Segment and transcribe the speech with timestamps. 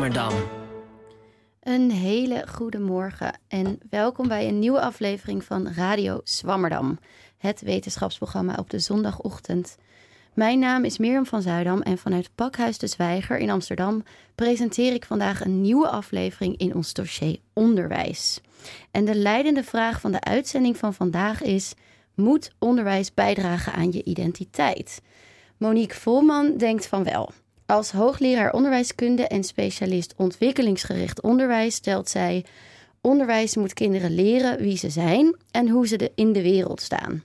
[0.00, 0.48] Swammerdam.
[1.60, 6.98] Een hele goede morgen en welkom bij een nieuwe aflevering van Radio Swammerdam,
[7.38, 9.76] het wetenschapsprogramma op de zondagochtend.
[10.34, 14.02] Mijn naam is Mirjam van Zuidam en vanuit Pakhuis de Zwijger in Amsterdam
[14.34, 18.40] presenteer ik vandaag een nieuwe aflevering in ons dossier onderwijs.
[18.90, 21.74] En de leidende vraag van de uitzending van vandaag is:
[22.14, 25.02] moet onderwijs bijdragen aan je identiteit?
[25.56, 27.32] Monique Volman denkt van wel.
[27.70, 32.44] Als hoogleraar onderwijskunde en specialist ontwikkelingsgericht onderwijs stelt zij:
[33.00, 37.24] onderwijs moet kinderen leren wie ze zijn en hoe ze in de wereld staan.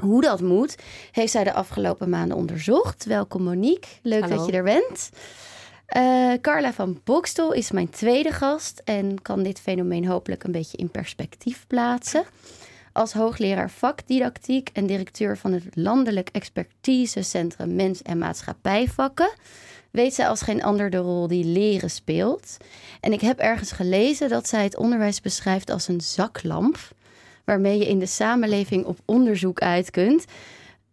[0.00, 0.76] Hoe dat moet,
[1.12, 3.04] heeft zij de afgelopen maanden onderzocht.
[3.04, 5.10] Welkom Monique, leuk dat je er bent.
[5.96, 10.76] Uh, Carla van Bokstel is mijn tweede gast en kan dit fenomeen hopelijk een beetje
[10.76, 12.24] in perspectief plaatsen.
[12.92, 19.30] Als hoogleraar vakdidactiek en directeur van het Landelijk Expertisecentrum Mens- en Maatschappijvakken
[19.90, 22.56] weet zij als geen ander de rol die leren speelt.
[23.00, 26.78] En ik heb ergens gelezen dat zij het onderwijs beschrijft als een zaklamp,
[27.44, 30.24] waarmee je in de samenleving op onderzoek uit kunt.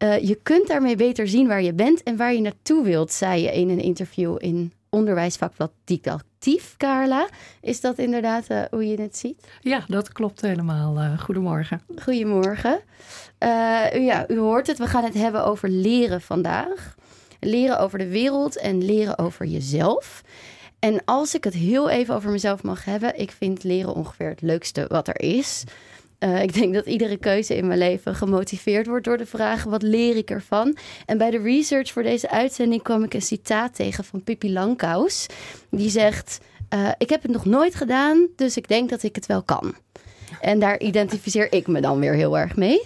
[0.03, 3.42] Uh, je kunt daarmee beter zien waar je bent en waar je naartoe wilt, zei
[3.42, 7.27] je in een interview in onderwijsvakblad Didactief, Carla.
[7.61, 9.47] Is dat inderdaad uh, hoe je het ziet?
[9.61, 10.97] Ja, dat klopt helemaal.
[10.97, 11.81] Uh, goedemorgen.
[12.01, 12.79] Goedemorgen.
[13.39, 16.95] Uh, ja, u hoort het, we gaan het hebben over leren vandaag.
[17.39, 20.23] Leren over de wereld en leren over jezelf.
[20.79, 24.41] En als ik het heel even over mezelf mag hebben, ik vind leren ongeveer het
[24.41, 25.63] leukste wat er is.
[26.19, 29.81] Uh, ik denk dat iedere keuze in mijn leven gemotiveerd wordt door de vraag: wat
[29.81, 30.77] leer ik ervan?
[31.05, 35.25] En bij de research voor deze uitzending kwam ik een citaat tegen van Pippi Langkous.
[35.69, 36.39] Die zegt:
[36.73, 39.75] uh, Ik heb het nog nooit gedaan, dus ik denk dat ik het wel kan.
[40.41, 42.81] En daar identificeer ik me dan weer heel erg mee.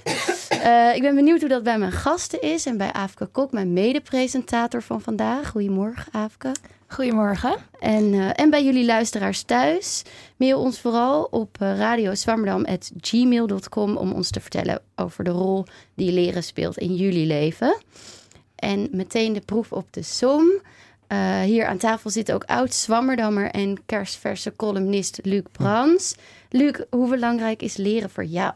[0.51, 3.73] Uh, ik ben benieuwd hoe dat bij mijn gasten is en bij Afke Kok, mijn
[3.73, 5.49] mede-presentator van vandaag.
[5.49, 6.51] Goedemorgen, Afke.
[6.93, 7.55] Goedemorgen.
[7.79, 10.03] En, uh, en bij jullie luisteraars thuis.
[10.37, 15.65] Mail ons vooral op uh, radioswammerdam.gmail.com om ons te vertellen over de rol
[15.95, 17.77] die leren speelt in jullie leven.
[18.55, 20.61] En meteen de proef op de som.
[21.07, 26.15] Uh, hier aan tafel zit ook oud Zwammerdammer en kerstverse columnist Luc Brans.
[26.49, 28.53] Luc, hoe belangrijk is leren voor jou?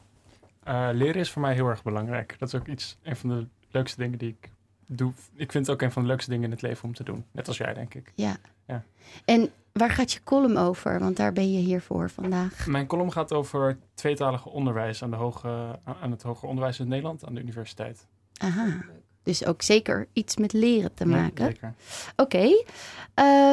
[0.94, 2.36] Leren is voor mij heel erg belangrijk.
[2.40, 4.50] Dat is ook iets, een van de leukste dingen die ik
[4.88, 5.14] doe.
[5.36, 7.26] Ik vind het ook een van de leukste dingen in het leven om te doen.
[7.32, 8.12] Net als jij, denk ik.
[8.16, 8.38] Ja.
[8.68, 8.84] ja.
[9.26, 11.00] En waar gaat je column over?
[11.00, 12.68] Want daar ben je hier voor vandaag.
[12.68, 17.26] Mijn column gaat over tweetalige onderwijs aan, de hoge, aan het hoger onderwijs in Nederland,
[17.26, 18.06] aan de universiteit.
[18.38, 18.86] Aha.
[19.24, 21.46] Dus ook zeker iets met leren te maken.
[21.46, 21.74] Ja, zeker.
[22.16, 22.66] Oké, okay.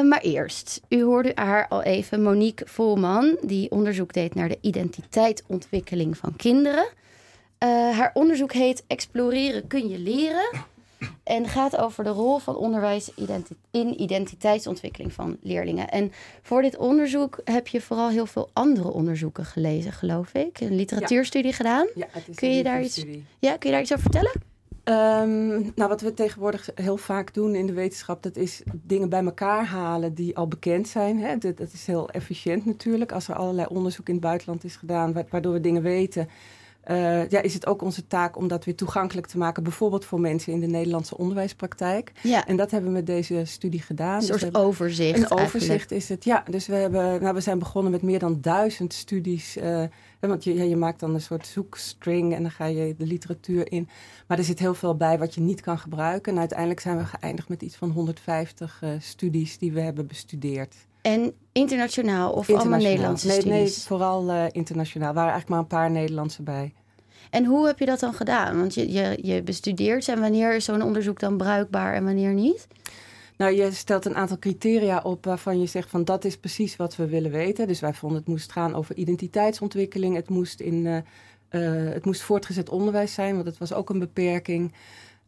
[0.02, 0.80] uh, maar eerst.
[0.88, 6.84] U hoorde haar al even, Monique Volman, die onderzoek deed naar de identiteitsontwikkeling van kinderen.
[6.84, 7.68] Uh,
[7.98, 10.48] haar onderzoek heet Exploreren kun je leren.
[11.22, 13.10] En gaat over de rol van onderwijs
[13.70, 15.88] in identiteitsontwikkeling van leerlingen.
[15.88, 20.60] En voor dit onderzoek heb je vooral heel veel andere onderzoeken gelezen, geloof ik.
[20.60, 21.56] Een literatuurstudie ja.
[21.56, 21.86] gedaan.
[21.94, 23.04] Ja, het is kun je daar iets,
[23.38, 24.52] ja, kun je daar iets over vertellen?
[24.84, 29.24] Um, nou, wat we tegenwoordig heel vaak doen in de wetenschap, dat is dingen bij
[29.24, 31.18] elkaar halen die al bekend zijn.
[31.18, 31.38] Hè?
[31.38, 33.12] Dat, dat, is heel efficiënt natuurlijk.
[33.12, 36.28] Als er allerlei onderzoek in het buitenland is gedaan, waardoor we dingen weten.
[36.90, 40.20] Uh, ja, is het ook onze taak om dat weer toegankelijk te maken, bijvoorbeeld voor
[40.20, 42.12] mensen in de Nederlandse onderwijspraktijk.
[42.22, 42.46] Ja.
[42.46, 44.16] En dat hebben we met deze studie gedaan.
[44.16, 45.18] Een soort dus overzicht.
[45.18, 46.44] Een overzicht is het, ja.
[46.50, 49.56] Dus we, hebben, nou, we zijn begonnen met meer dan duizend studies.
[49.56, 49.82] Uh,
[50.20, 53.72] want je, ja, je maakt dan een soort zoekstring en dan ga je de literatuur
[53.72, 53.88] in.
[54.26, 56.32] Maar er zit heel veel bij wat je niet kan gebruiken.
[56.32, 60.74] En uiteindelijk zijn we geëindigd met iets van 150 uh, studies die we hebben bestudeerd.
[61.04, 63.76] En internationaal of allemaal Nederlandse nee, studies?
[63.76, 65.08] Nee, vooral uh, internationaal.
[65.08, 66.72] Er waren eigenlijk maar een paar Nederlandse bij.
[67.30, 68.58] En hoe heb je dat dan gedaan?
[68.58, 72.66] Want je, je, je bestudeert en wanneer is zo'n onderzoek dan bruikbaar en wanneer niet?
[73.36, 76.96] Nou, je stelt een aantal criteria op waarvan je zegt van dat is precies wat
[76.96, 77.66] we willen weten.
[77.66, 80.14] Dus wij vonden het moest gaan over identiteitsontwikkeling.
[80.16, 80.96] Het moest, in, uh,
[81.50, 84.72] uh, het moest voortgezet onderwijs zijn, want dat was ook een beperking.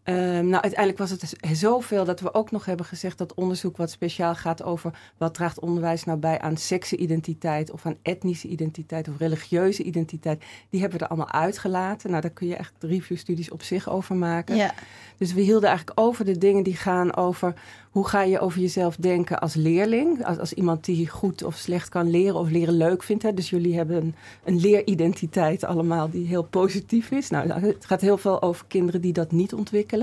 [0.08, 3.76] Uh, nou, uiteindelijk was het dus zoveel dat we ook nog hebben gezegd dat onderzoek
[3.76, 9.08] wat speciaal gaat over wat draagt onderwijs nou bij aan seksenidentiteit of aan etnische identiteit
[9.08, 12.10] of religieuze identiteit, die hebben we er allemaal uitgelaten.
[12.10, 14.56] Nou, daar kun je echt reviewstudies op zich over maken.
[14.56, 14.74] Ja.
[15.16, 17.54] Dus we hielden eigenlijk over de dingen die gaan over
[17.90, 21.88] hoe ga je over jezelf denken als leerling, als, als iemand die goed of slecht
[21.88, 23.22] kan leren of leren leuk vindt.
[23.22, 23.34] Hè.
[23.34, 24.14] Dus jullie hebben een,
[24.44, 27.30] een leeridentiteit allemaal die heel positief is.
[27.30, 29.95] Nou, het gaat heel veel over kinderen die dat niet ontwikkelen.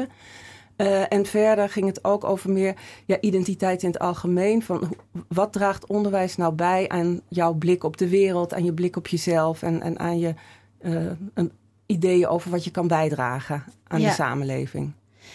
[0.77, 2.73] Uh, en verder ging het ook over meer
[3.05, 4.61] ja, identiteit in het algemeen.
[4.63, 4.95] Van
[5.27, 9.07] wat draagt onderwijs nou bij aan jouw blik op de wereld, aan je blik op
[9.07, 10.33] jezelf en, en aan je
[10.81, 10.95] uh,
[11.85, 14.07] ideeën over wat je kan bijdragen aan Ja.
[14.07, 14.91] de samenleving.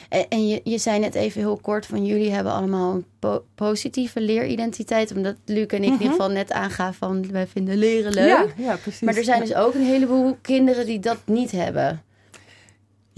[0.08, 3.44] En, en je, je zei net even heel kort van jullie hebben allemaal een po-
[3.54, 5.16] positieve leeridentiteit.
[5.16, 5.92] Omdat Luc en ik in Mhm.
[5.92, 8.26] ieder geval net aangaven van wij vinden leren leuk.
[8.28, 9.00] Ja, ja, precies.
[9.00, 12.02] Maar er zijn dus ook een heleboel kinderen die dat niet hebben.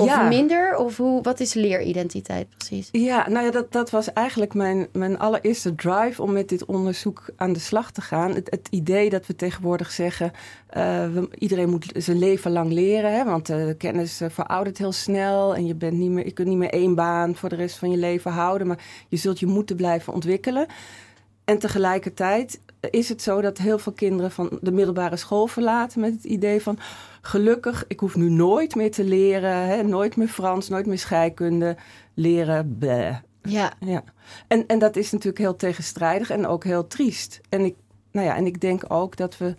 [0.01, 0.29] Of Ja.
[0.29, 0.77] minder?
[0.77, 2.89] Of hoe, wat is leeridentiteit precies?
[2.93, 7.25] Ja, nou ja, dat, dat was eigenlijk mijn, mijn allereerste drive om met dit onderzoek
[7.37, 8.35] aan de slag te gaan.
[8.35, 10.33] Het, het idee dat we tegenwoordig zeggen,
[10.67, 10.83] eh,
[11.13, 13.15] we, iedereen moet zijn leven lang leren.
[13.15, 16.33] Hè, want eh, de kennis eh, veroudert heel snel en je, bent niet meer, je
[16.33, 18.67] kunt niet meer één baan voor de rest van je leven houden.
[18.67, 20.67] Maar je zult je moeten blijven ontwikkelen.
[21.45, 22.61] En tegelijkertijd
[22.91, 26.63] is het zo dat heel veel kinderen van de middelbare school verlaten met het idee
[26.63, 26.79] van
[27.21, 31.77] gelukkig, ik hoef nu nooit meer te leren, hè, nooit meer Frans, nooit meer scheikunde
[32.15, 32.77] leren.
[32.79, 33.17] Bleh.
[33.43, 34.05] Ja, Ja.
[34.49, 37.41] En, en dat is natuurlijk heel tegenstrijdig en ook heel triest.
[37.49, 37.75] En ik,
[38.13, 39.55] nou ja, en ik denk ook dat we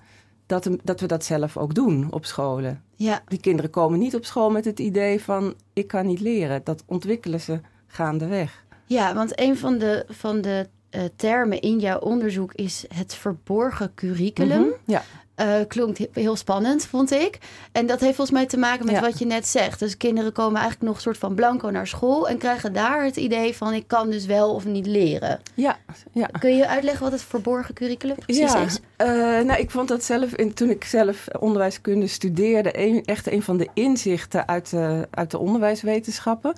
[0.46, 2.84] dat, dat we dat zelf ook doen op scholen.
[2.96, 6.62] ja, Die kinderen komen niet op school met het idee van ik kan niet leren.
[6.64, 8.66] Dat ontwikkelen ze gaandeweg.
[8.86, 13.92] ja, want een van de, van de eh, termen in jouw onderzoek is het verborgen
[13.96, 14.60] curriculum.
[14.62, 14.70] Mhm.
[14.86, 15.04] Ja.
[15.36, 17.38] Eh, klonk he- heel spannend, vond ik.
[17.72, 19.02] En dat heeft volgens mij te maken met Ja.
[19.02, 19.80] wat je net zegt.
[19.80, 23.16] Dus kinderen komen eigenlijk nog een soort van blanco naar school en krijgen daar het
[23.18, 25.40] idee van ik kan dus wel of niet leren.
[25.54, 25.78] Ja,
[26.12, 26.26] ja.
[26.40, 28.80] Kun je uitleggen wat het verborgen curriculum precies ja, is?
[28.98, 29.08] eh,
[29.46, 33.58] nou, ik vond dat zelf, in, toen ik zelf onderwijskunde studeerde, een, echt een van
[33.58, 36.54] de inzichten uit de, uit de onderwijswetenschappen.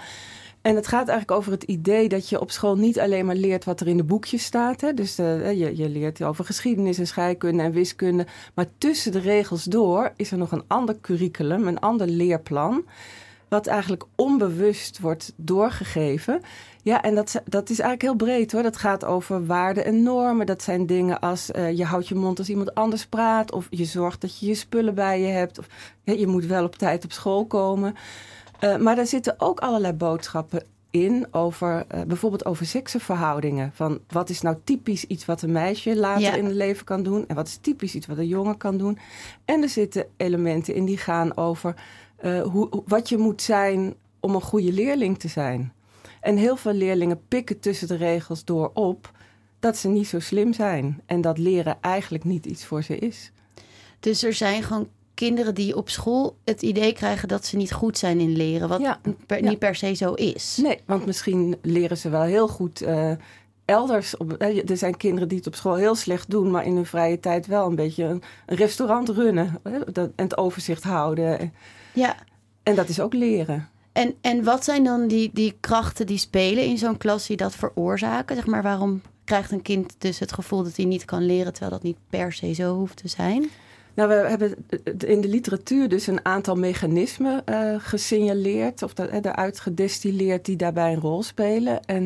[0.64, 3.66] En het gaat eigenlijk over het idee dat je op school niet alleen maar leert
[3.66, 4.82] wat er in de boekjes staat.
[4.82, 4.94] Hè?
[4.94, 8.26] Dus eh, je, je leert over geschiedenis en scheikunde en wiskunde.
[8.54, 12.86] Maar tussen de regels door is er nog een ander curriculum, een ander leerplan.
[13.48, 16.42] Wat eigenlijk onbewust wordt doorgegeven.
[16.82, 18.64] Ja, en dat, dat is eigenlijk heel breed hoor.
[18.64, 20.46] Dat gaat over waarden en normen.
[20.46, 23.52] Dat zijn dingen als eh, je houdt je mond als iemand anders praat.
[23.52, 25.60] Of je zorgt dat je je spullen bij je hebt.
[25.60, 25.68] Of
[26.04, 27.96] hè, je moet wel op tijd op school komen.
[28.64, 33.72] Uh, maar daar zitten ook allerlei boodschappen in over uh, bijvoorbeeld over seksenverhoudingen.
[33.74, 36.34] Van wat is nou typisch iets wat een meisje later ja.
[36.34, 37.28] in het leven kan doen.
[37.28, 38.98] En wat is typisch iets wat een jongen kan doen.
[39.46, 41.76] En er zitten elementen in die gaan over
[42.24, 45.74] uh, hoe, wat je moet zijn om een goede leerling te zijn.
[46.22, 49.12] En heel veel leerlingen pikken tussen de regels door op
[49.60, 51.02] dat ze niet zo slim zijn.
[51.06, 53.32] En dat leren eigenlijk niet iets voor ze is.
[54.00, 54.88] Dus er zijn gewoon
[55.24, 58.70] kinderen die op school het idee krijgen dat ze niet goed zijn in leren.
[58.70, 59.00] Wat ja.
[59.26, 59.50] per, ja.
[59.50, 60.60] niet per se zo is.
[60.62, 63.12] Nee, want misschien leren ze wel heel goed uh,
[63.66, 64.18] elders.
[64.18, 67.20] Op, er zijn kinderen die het op school heel slecht doen, maar in hun vrije
[67.20, 69.60] tijd wel een beetje een, een restaurant runnen.
[69.64, 71.54] En het overzicht houden.
[71.94, 72.16] Ja.
[72.64, 73.70] En dat is ook leren.
[73.92, 77.56] En, en wat zijn dan die, die krachten die spelen in zo'n klas die dat
[77.56, 78.36] veroorzaken?
[78.36, 81.72] Zeg maar, waarom krijgt een kind dus het gevoel dat hij niet kan leren, terwijl
[81.72, 83.50] dat niet per se zo hoeft te zijn?
[83.94, 84.56] Nou, we hebben
[84.98, 90.94] in de literatuur dus een aantal mechanismen uh, gesignaleerd, of dat, eruit gedestilleerd, die daarbij
[90.94, 91.86] een rol spelen.
[91.86, 92.04] En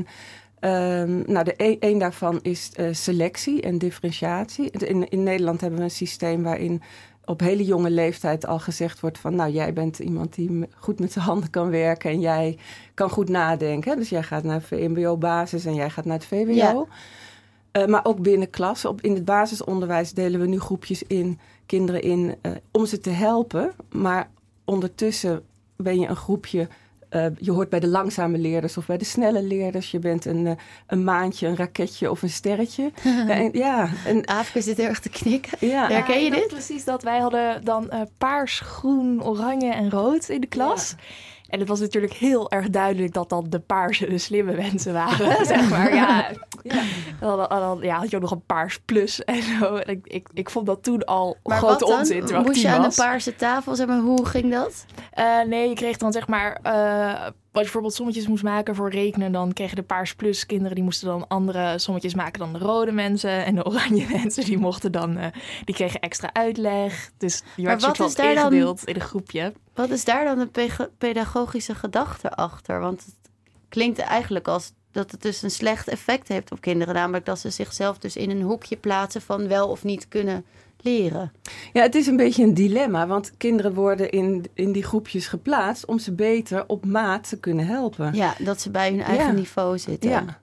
[0.62, 4.72] um, nou, de een, een daarvan is uh, selectie en differentiatie.
[4.72, 6.82] In, in Nederland hebben we een systeem waarin
[7.26, 9.36] op hele jonge leeftijd al gezegd wordt van...
[9.36, 12.58] nou, jij bent iemand die goed met zijn handen kan werken en jij
[12.94, 13.98] kan goed nadenken.
[13.98, 16.54] Dus jij gaat naar VMBO-basis en jij gaat naar het VWO.
[16.54, 16.86] Ja.
[17.78, 18.90] Uh, maar ook binnen klassen.
[18.90, 23.10] Op, in het basisonderwijs delen we nu groepjes in, kinderen in, uh, om ze te
[23.10, 23.72] helpen.
[23.92, 24.30] Maar
[24.66, 25.44] ondertussen
[25.76, 26.68] ben je een groepje...
[27.10, 29.92] Uh, je hoort bij de langzame leerders of bij de snelle leerders.
[29.92, 30.52] Je bent een, uh,
[30.88, 32.92] een maandje, een raketje of een sterretje.
[33.28, 35.68] en, ja, en, zit heel erg te knikken.
[35.68, 35.88] Ja.
[35.88, 36.48] Herken je ja, dit?
[36.48, 37.04] Precies dat.
[37.04, 40.90] Wij hadden dan uh, paars, groen, oranje en rood in de klas.
[40.90, 41.04] Ja.
[41.48, 45.46] En het was natuurlijk heel erg duidelijk dat dan de paarse de slimme mensen waren,
[45.46, 45.96] zeg maar.
[45.96, 46.32] Ja,
[46.68, 46.84] ja.
[47.20, 49.76] Dan, dan, ja, had je ook nog een paars plus en zo.
[49.76, 52.00] En ik, ik, ik vond dat toen al maar grote wat dan?
[52.00, 52.20] onzin.
[52.20, 52.96] Terwijl Moest je aan was.
[52.96, 54.86] de paarse tafel, zeg maar, hoe ging dat?
[55.20, 56.60] Uh, nee, je kreeg dan zeg maar...
[56.64, 57.26] Uh,
[57.58, 59.32] als je bijvoorbeeld sommetjes moest maken voor rekenen...
[59.32, 60.76] dan kregen de paars plus kinderen...
[60.76, 63.46] die moesten dan andere sommetjes maken dan de rode mensen.
[63.46, 65.18] En de oranje mensen, die mochten dan...
[65.18, 65.26] Uh,
[65.66, 67.12] die kregen extra uitleg.
[67.18, 69.54] Dus je werd soort van ingedeeld dan, in een groepje.
[69.74, 72.80] Wat is daar dan de pedagogische gedachte achter?
[72.80, 73.30] Want het
[73.70, 76.94] klinkt eigenlijk als dat het dus een slecht effect heeft op kinderen.
[76.94, 80.46] Namelijk dat ze zichzelf dus in een hoekje plaatsen van wel of niet kunnen
[80.82, 81.32] leren.
[81.74, 83.08] Ja, het is een beetje een dilemma.
[83.08, 87.66] Want kinderen worden in, in die groepjes geplaatst om ze beter op maat te kunnen
[87.66, 88.14] helpen.
[88.14, 89.32] Ja, dat ze bij hun eigen ja.
[89.32, 90.10] niveau zitten.
[90.10, 90.40] Ja.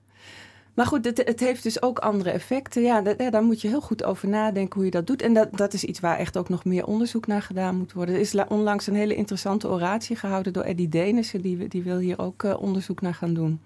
[0.73, 2.81] Maar goed, het, het, heeft dus ook andere effecten.
[2.81, 5.21] Ja, dat, ja, daar moet je heel goed over nadenken hoe je dat doet.
[5.21, 8.15] En dat, dat is iets waar echt ook nog meer onderzoek naar gedaan moet worden.
[8.15, 11.41] Er is onlangs een hele interessante oratie gehouden door Eddie Denissen.
[11.41, 13.59] Die, die wil hier ook uh, onderzoek naar gaan doen.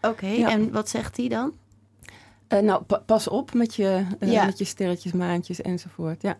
[0.00, 0.48] Oké, okay, ja.
[0.48, 1.52] en wat zegt hij dan?
[2.52, 4.44] Uh, nou, pa pas op met je, uh, ja.
[4.44, 6.22] met je sterretjes, maantjes enzovoort.
[6.22, 6.36] Ja.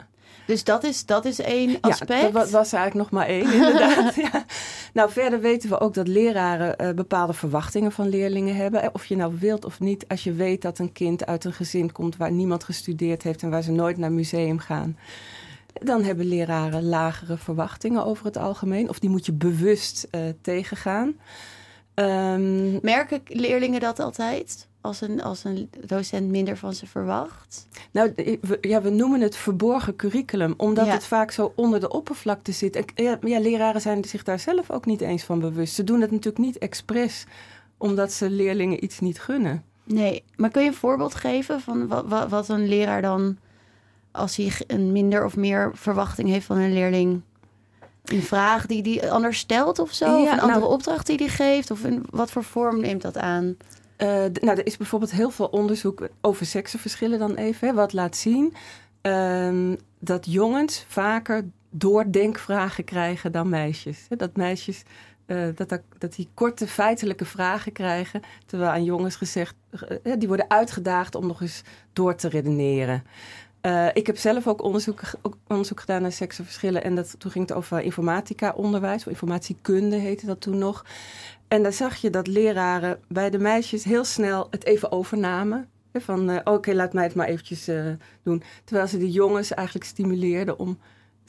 [0.47, 2.21] Dus dat is, dat is één aspect?
[2.21, 4.15] Ja, dat was eigenlijk nog maar één, inderdaad.
[4.33, 4.45] ja.
[4.93, 8.95] Nou, verder weten we ook dat leraren uh, bepaalde verwachtingen van leerlingen hebben.
[8.95, 11.93] Of je nou wilt of niet, als je weet dat een kind uit een gezin
[11.93, 14.97] komt waar niemand gestudeerd heeft en waar ze nooit naar museum gaan.
[15.73, 18.89] Dan hebben leraren lagere verwachtingen over het algemeen.
[18.89, 20.09] Of die moet je bewust
[20.41, 21.15] tegengaan.
[21.95, 24.69] Um, Merken leerlingen dat altijd?
[24.81, 27.67] Als een, als een docent minder van ze verwacht?
[27.91, 32.53] Nou, we, ja, we noemen het verborgen curriculum, omdat het vaak zo onder de oppervlakte
[32.53, 32.77] zit.
[32.77, 35.75] En, ja, ja, leraren zijn zich daar zelf ook niet eens van bewust.
[35.75, 37.25] Ze doen het natuurlijk niet expres,
[37.79, 39.65] omdat ze leerlingen iets niet gunnen.
[39.85, 43.39] Nee, maar kun je een voorbeeld geven van wat, wat een leraar dan,
[44.11, 47.23] als hij een minder of meer verwachting heeft van een leerling,
[48.13, 50.05] een vraag die die anders stelt of zo?
[50.05, 51.71] of een andere nou, opdracht die die geeft?
[51.71, 53.57] Of in wat voor vorm neemt dat aan?
[53.99, 54.09] Uh,
[54.41, 57.69] nou, er is bijvoorbeeld heel veel onderzoek over seksenverschillen dan even.
[57.69, 58.55] Hè, wat laat zien
[59.03, 64.07] uh, dat jongens vaker doordenkvragen krijgen dan meisjes.
[64.09, 64.83] Hè, dat meisjes
[65.27, 68.21] uh, dat, dat, die korte feitelijke vragen krijgen.
[68.47, 69.55] Terwijl aan jongens gezegd,
[70.03, 71.63] uh, die worden uitgedaagd om nog eens
[71.93, 73.03] door te redeneren.
[73.63, 76.85] Uh, ik heb zelf ook onderzoek, ook onderzoek gedaan naar seksenverschillen.
[76.85, 80.85] En dat, toen ging het over informatica-onderwijs, of informatiekunde heette dat toen nog.
[81.49, 85.69] En daar zag je dat leraren bij de meisjes heel snel het even overnamen.
[85.93, 87.87] Van uh, oké, laat mij het maar eventjes uh,
[88.23, 88.43] doen.
[88.65, 90.79] Terwijl ze de jongens eigenlijk stimuleerden om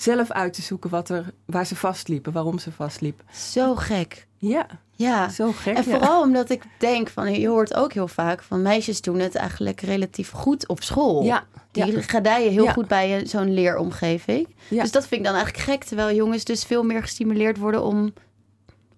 [0.01, 3.25] zelf uit te zoeken wat er, waar ze vastliepen, waarom ze vastliepen.
[3.33, 4.27] Zo gek.
[4.37, 5.29] Ja, ja.
[5.29, 5.77] zo gek.
[5.77, 9.35] En vooral omdat ik denk van, je hoort ook heel vaak van meisjes doen het
[9.35, 11.23] eigenlijk relatief goed op school.
[11.23, 11.43] Ja.
[11.71, 12.01] Die ja.
[12.01, 14.47] gedijen heel goed bij zo'n leeromgeving.
[14.67, 14.81] Ja.
[14.81, 15.83] Dus dat vind ik dan eigenlijk gek.
[15.83, 18.13] Terwijl jongens dus veel meer gestimuleerd worden om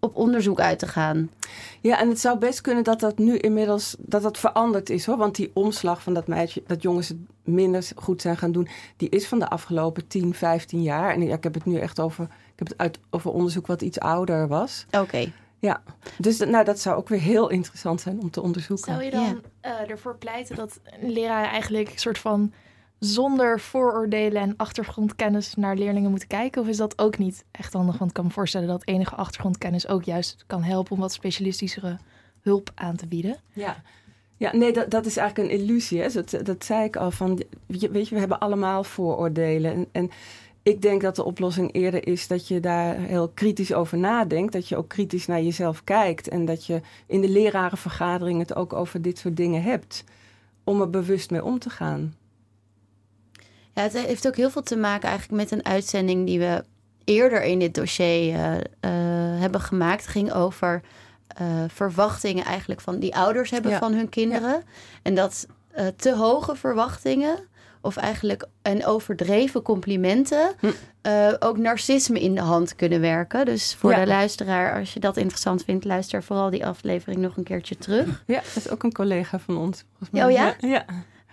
[0.04, 1.32] op onderzoek uit te gaan.
[1.82, 5.18] Ja, en het zou best kunnen dat dat nu inmiddels dat dat veranderd is hoor.
[5.18, 8.68] Want die omslag van dat meisje, dat jongens het minder goed zijn gaan doen,
[8.98, 11.14] die is van de afgelopen 10, 15 jaar.
[11.14, 13.82] En ja, ik heb het nu echt over, ik heb het uit over onderzoek wat
[13.82, 14.86] iets ouder was.
[14.92, 15.32] Oké.
[15.60, 15.84] Ja,
[16.18, 18.94] dus nou, dat zou ook weer heel interessant zijn om te onderzoeken.
[18.94, 19.82] Zou je dan ja.
[19.84, 22.54] uh, ervoor pleiten dat leraar eigenlijk een soort van
[23.06, 26.62] zonder vooroordelen en achtergrondkennis naar leerlingen moeten kijken?
[26.62, 27.98] Of is dat ook niet echt handig?
[27.98, 31.98] Want ik kan me voorstellen dat enige achtergrondkennis ook juist kan helpen om wat specialistischere
[32.42, 33.38] hulp aan te bieden.
[33.54, 33.82] Ja,
[34.38, 36.02] ja, nee, dat, dat is eigenlijk een illusie.
[36.02, 36.10] Hè?
[36.10, 39.74] Dat, dat zei ik al van, weet je, we hebben allemaal vooroordelen.
[39.74, 40.12] En, en
[40.64, 44.54] ik denk dat de oplossing eerder is dat je daar heel kritisch over nadenkt.
[44.54, 46.28] Dat je ook kritisch naar jezelf kijkt.
[46.28, 50.04] En dat je in de lerarenvergadering het ook over dit soort dingen hebt.
[50.64, 52.14] Om er bewust mee om te gaan.
[53.74, 56.64] Ja, het heeft ook heel veel te maken eigenlijk met een uitzending die we
[57.04, 58.60] eerder in dit dossier uh, uh,
[59.40, 60.02] hebben gemaakt.
[60.02, 60.82] Het ging over
[61.42, 63.78] uh, verwachtingen eigenlijk van die ouders hebben ja.
[63.78, 64.50] van hun kinderen.
[64.50, 64.64] Ja.
[65.02, 65.48] En dat
[65.96, 67.38] te hoge verwachtingen
[67.82, 70.68] of eigenlijk en overdreven complimenten hm.
[71.40, 73.46] ook narcisme in de hand kunnen werken.
[73.46, 74.00] Dus voor ja.
[74.00, 78.24] de luisteraar, als je dat interessant vindt, luister vooral die aflevering nog een keertje terug.
[78.28, 79.84] Ja, dat is ook een collega van ons.
[80.12, 80.56] Oh ja?
[80.60, 80.86] Ja.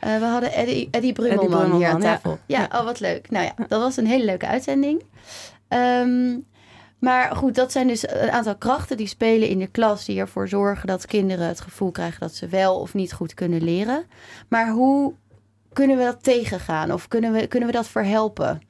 [0.04, 2.38] Uh, we hadden Eddie, Eddie Brummelman, Eddie hier aan tafel.
[2.46, 2.58] Ja.
[2.58, 3.30] ja, oh wat leuk.
[3.30, 5.02] Nou ja, dat was een hele leuke uitzending.
[5.68, 6.48] Um,
[6.98, 10.04] maar goed, dat zijn dus een aantal krachten die spelen in de klas...
[10.04, 12.20] die ervoor zorgen dat kinderen het gevoel krijgen...
[12.20, 14.04] dat ze wel of niet goed kunnen leren.
[14.48, 15.14] Maar hoe
[15.72, 16.92] kunnen we dat tegengaan?
[16.92, 18.60] Of kunnen we, kunnen we dat verhelpen?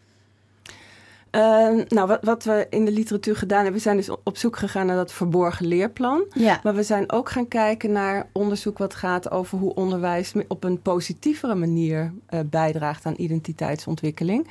[1.31, 4.57] Uh, nou, wat, wat, we in de literatuur gedaan hebben, we zijn dus op zoek
[4.57, 6.25] gegaan naar dat verborgen leerplan.
[6.35, 6.61] Ja.
[6.63, 10.83] Maar we zijn ook gaan kijken naar onderzoek wat gaat over hoe onderwijs op een
[10.83, 14.49] positievere manier uh, bijdraagt aan identiteitsontwikkeling.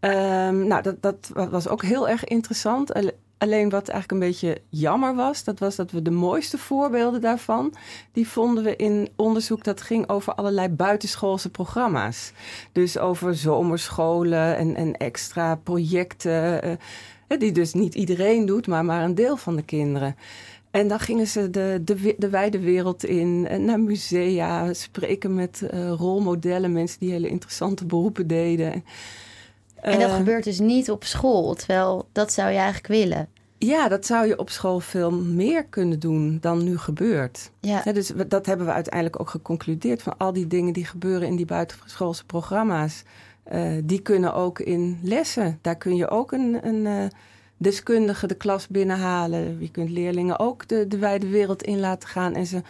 [0.00, 2.92] Um, nou, dat, dat was ook heel erg interessant.
[3.38, 7.74] Alleen wat eigenlijk een beetje jammer was, dat was dat we de mooiste voorbeelden daarvan,
[8.12, 12.32] die vonden we in onderzoek dat ging over allerlei buitenschoolse programma's.
[12.72, 16.68] Dus over zomerscholen en, en extra projecten,
[17.28, 20.16] uh, die dus niet iedereen doet, maar maar een deel van de kinderen.
[20.70, 25.62] En dan gingen ze de, de, de wijde wereld in, naar musea, spreken met
[25.96, 28.84] rolmodellen, mensen die hele interessante beroepen deden.
[29.92, 33.28] En dat uh, gebeurt dus niet op school, terwijl dat zou je eigenlijk willen.
[33.58, 37.50] Ja, dat zou je op school veel meer kunnen doen dan nu gebeurt.
[37.60, 37.82] Ja.
[37.82, 41.46] dus dat hebben we uiteindelijk ook geconcludeerd van al die dingen die gebeuren in die
[41.46, 43.02] buitenschoolse programma's.
[43.52, 45.58] Uh, die kunnen ook in lessen.
[45.62, 47.04] Daar kun je ook een, een uh,
[47.56, 49.56] deskundige de klas binnenhalen.
[49.60, 52.62] Je kunt leerlingen ook de, de wijde wereld in laten gaan en ze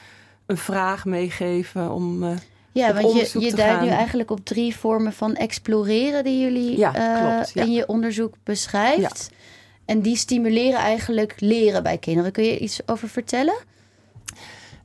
[0.47, 2.23] een vraag meegeven om.
[2.23, 2.31] Uh,
[2.77, 6.91] ja, want je, je duidt nu eigenlijk op drie vormen van exploreren die jullie ja,
[6.91, 7.63] klopt, ja.
[7.63, 9.31] in je onderzoek beschrijft.
[9.31, 9.37] Ja.
[9.85, 12.33] En die stimuleren eigenlijk leren bij kinderen.
[12.33, 13.55] Kun je iets over vertellen?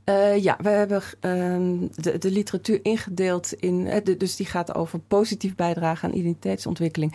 [0.04, 3.84] Uh, ja, we hebben uh, de, de, literatuur ingedeeld in.
[4.04, 7.14] De, dus die gaat over positief bijdragen aan identiteitsontwikkeling.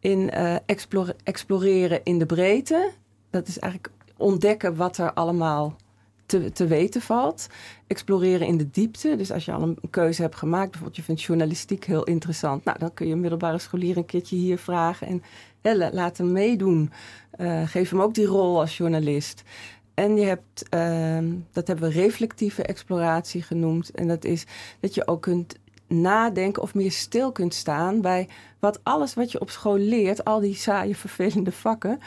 [0.00, 0.30] In
[0.66, 2.90] explore, exploreren in de breedte.
[3.30, 5.76] Dat is eigenlijk ontdekken wat er allemaal
[6.26, 7.46] te, te weten valt.
[7.86, 9.16] Exploreren in de diepte.
[9.16, 12.64] Dus als je al een keuze hebt gemaakt, bijvoorbeeld je vindt journalistiek heel interessant.
[12.64, 15.22] Nou, dan kun je een middelbare scholier een keertje hier vragen en
[15.60, 16.90] hè, laat hem meedoen.
[17.38, 19.42] Uh, geef hem ook die rol als journalist.
[19.94, 23.90] En je hebt, uh, dat hebben we reflectieve exploratie genoemd.
[23.90, 24.44] En dat is
[24.80, 28.28] dat je ook kunt nadenken of meer stil kunt staan bij
[28.58, 31.98] wat alles wat je op school leert, al die saaie, vervelende vakken,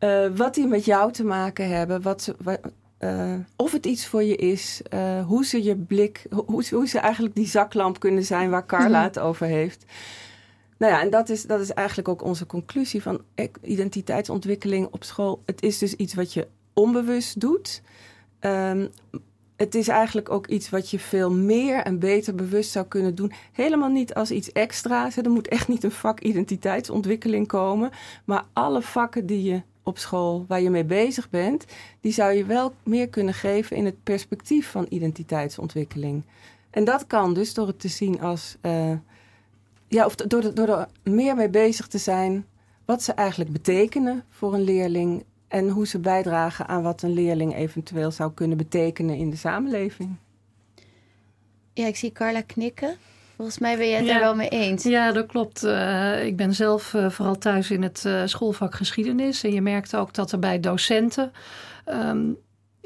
[0.00, 2.36] uh, wat die met jou te maken hebben, wat ze,
[3.00, 6.98] uh, of het iets voor je is, uh, hoe ze je blik, hoe, hoe ze
[6.98, 9.06] eigenlijk die zaklamp kunnen zijn waar Carla mhm.
[9.06, 9.84] het over heeft.
[10.78, 13.20] Nou ja, en dat is, dat is eigenlijk ook onze conclusie van
[13.62, 15.42] identiteitsontwikkeling op school.
[15.44, 17.82] Het is dus iets wat je onbewust doet.
[18.40, 18.90] Um,
[19.58, 23.32] het is eigenlijk ook iets wat je veel meer en beter bewust zou kunnen doen.
[23.52, 25.16] Helemaal niet als iets extra's.
[25.16, 27.90] Er moet echt niet een vak identiteitsontwikkeling komen.
[28.24, 31.64] Maar alle vakken die je op school, waar je mee bezig bent,
[32.00, 36.24] die zou je wel meer kunnen geven in het perspectief van identiteitsontwikkeling.
[36.70, 38.56] En dat kan dus door het te zien als.
[38.62, 38.92] Uh,
[39.88, 42.46] ja, of door, door er meer mee bezig te zijn
[42.84, 47.54] wat ze eigenlijk betekenen voor een leerling en hoe ze bijdragen aan wat een leerling
[47.54, 50.16] eventueel zou kunnen betekenen in de samenleving.
[51.72, 52.96] Ja, ik zie Carla knikken.
[53.38, 54.14] Volgens mij ben je het ja.
[54.14, 54.82] er wel mee eens.
[54.82, 55.64] Ja, dat klopt.
[55.64, 59.44] Uh, ik ben zelf uh, vooral thuis in het uh, schoolvak geschiedenis.
[59.44, 61.32] En je merkt ook dat er bij docenten
[61.86, 62.36] um,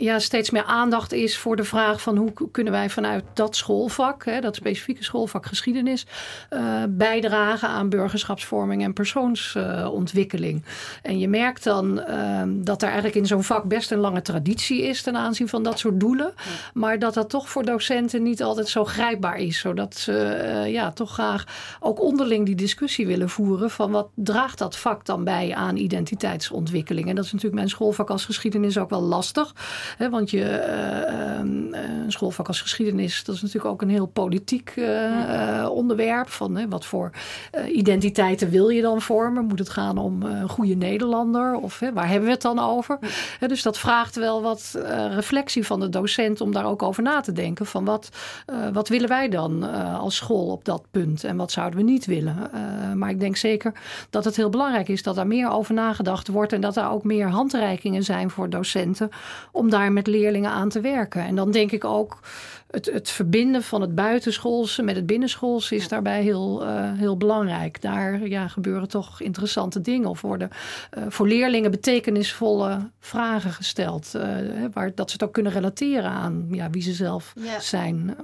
[0.02, 4.24] ja, steeds meer aandacht is voor de vraag van hoe kunnen wij vanuit dat schoolvak,
[4.24, 6.06] hè, dat specifieke schoolvak geschiedenis,
[6.50, 10.64] uh, bijdragen aan burgerschapsvorming en persoonsontwikkeling.
[11.02, 14.82] en je merkt dan uh, dat er eigenlijk in zo'n vak best een lange traditie
[14.82, 16.34] is ten aanzien van dat soort doelen,
[16.74, 20.92] maar dat dat toch voor docenten niet altijd zo grijpbaar is, zodat ze uh, ja,
[20.92, 21.44] toch graag
[21.80, 27.08] ook onderling die discussie willen voeren van wat draagt dat vak dan bij aan identiteitsontwikkeling.
[27.08, 29.52] En dat is natuurlijk mijn schoolvak als geschiedenis ook wel lastig
[29.98, 31.38] want je, uh,
[32.04, 36.28] een schoolvak als geschiedenis, dat is natuurlijk ook een heel politiek uh, onderwerp.
[36.28, 37.10] Van wat voor
[37.66, 39.44] identiteiten wil je dan vormen?
[39.44, 41.54] Moet het gaan om een goede Nederlander?
[41.54, 42.98] Of waar hebben we het dan over?
[43.46, 44.78] dus dat vraagt wel wat
[45.10, 47.66] reflectie van de docent om daar ook over na te denken.
[47.66, 48.08] Van wat,
[48.72, 49.62] wat willen wij dan
[49.98, 51.24] als school op dat punt?
[51.24, 52.50] En wat zouden we niet willen?
[52.94, 53.72] maar ik denk zeker
[54.10, 56.52] dat het heel belangrijk is dat daar meer over nagedacht wordt.
[56.52, 59.10] En dat er ook meer handreikingen zijn voor docenten
[59.52, 61.22] om daar met leerlingen aan te werken.
[61.22, 62.18] En dan denk ik ook
[62.70, 67.80] het, het verbinden van het buitenschoolse met het binnenschoolse is daarbij heel, uh, heel belangrijk.
[67.80, 70.50] Daar ja, gebeuren toch interessante dingen of worden
[70.98, 74.12] uh, voor leerlingen betekenisvolle vragen gesteld.
[74.16, 74.22] Uh,
[74.72, 77.60] waar, dat ze het ook kunnen relateren aan ja, wie ze zelf ja.
[77.60, 78.16] zijn.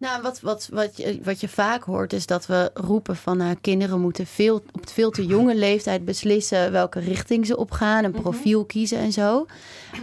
[0.00, 3.54] Nou, wat, wat, wat, je, wat je vaak hoort is dat we roepen van nou,
[3.60, 8.20] kinderen moeten veel, op veel te jonge leeftijd beslissen welke richting ze opgaan, een mhm.
[8.20, 9.46] profiel kiezen en zo.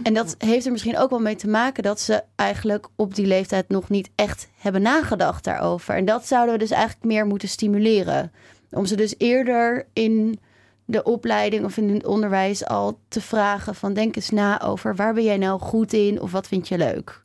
[0.02, 3.26] En dat heeft er misschien ook wel mee te maken dat ze eigenlijk op die
[3.26, 5.94] leeftijd nog niet echt hebben nagedacht daarover.
[5.94, 8.32] En dat zouden we dus eigenlijk meer moeten stimuleren.
[8.70, 10.38] Om ze dus eerder in
[10.84, 15.14] de opleiding of in het onderwijs al te vragen van denk eens na over waar
[15.14, 17.22] ben jij nou goed in of wat vind je leuk.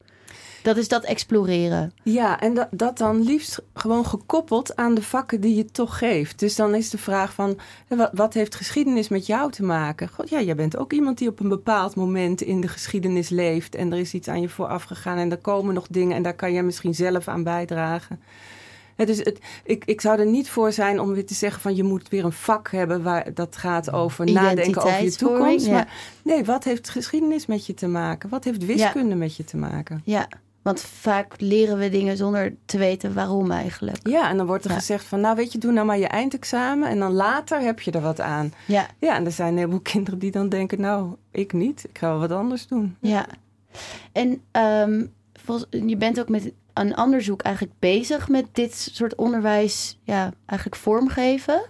[0.63, 1.93] Dat is dat exploreren.
[2.03, 6.39] Ja, en dat, dat dan liefst gewoon gekoppeld aan de vakken die je toch geeft.
[6.39, 10.09] Dus dan is de vraag van, wat, wat heeft geschiedenis met jou te maken?
[10.09, 13.75] God, ja, jij bent ook iemand die op een bepaald moment in de geschiedenis leeft.
[13.75, 16.35] En er is iets aan je vooraf gegaan en er komen nog dingen en daar
[16.35, 18.21] kan jij misschien zelf aan bijdragen.
[18.95, 21.83] dus het, ik, ik zou er niet voor zijn om weer te zeggen van je
[21.83, 25.69] moet weer een vak hebben waar dat gaat over nadenken over je toekomst.
[25.69, 28.29] Maar nee, wat heeft geschiedenis met je te maken?
[28.29, 30.01] Wat heeft wiskunde met je te maken?
[30.05, 30.27] Ja.
[30.63, 34.07] Want vaak leren we dingen zonder te weten waarom eigenlijk.
[34.07, 36.89] Ja, en dan wordt er gezegd van, nou weet je, doe nou maar je eindexamen
[36.89, 38.53] en dan later heb je er wat aan.
[38.67, 38.87] Ja.
[38.99, 42.07] Ja, en er zijn een heleboel kinderen die dan denken, nou, ik niet, ik ga
[42.07, 42.97] wel wat anders doen.
[42.99, 43.25] Ja.
[44.11, 44.41] En
[44.87, 45.13] um,
[45.69, 51.61] je bent ook met een onderzoek eigenlijk bezig met dit soort onderwijs, ja, eigenlijk vormgeven.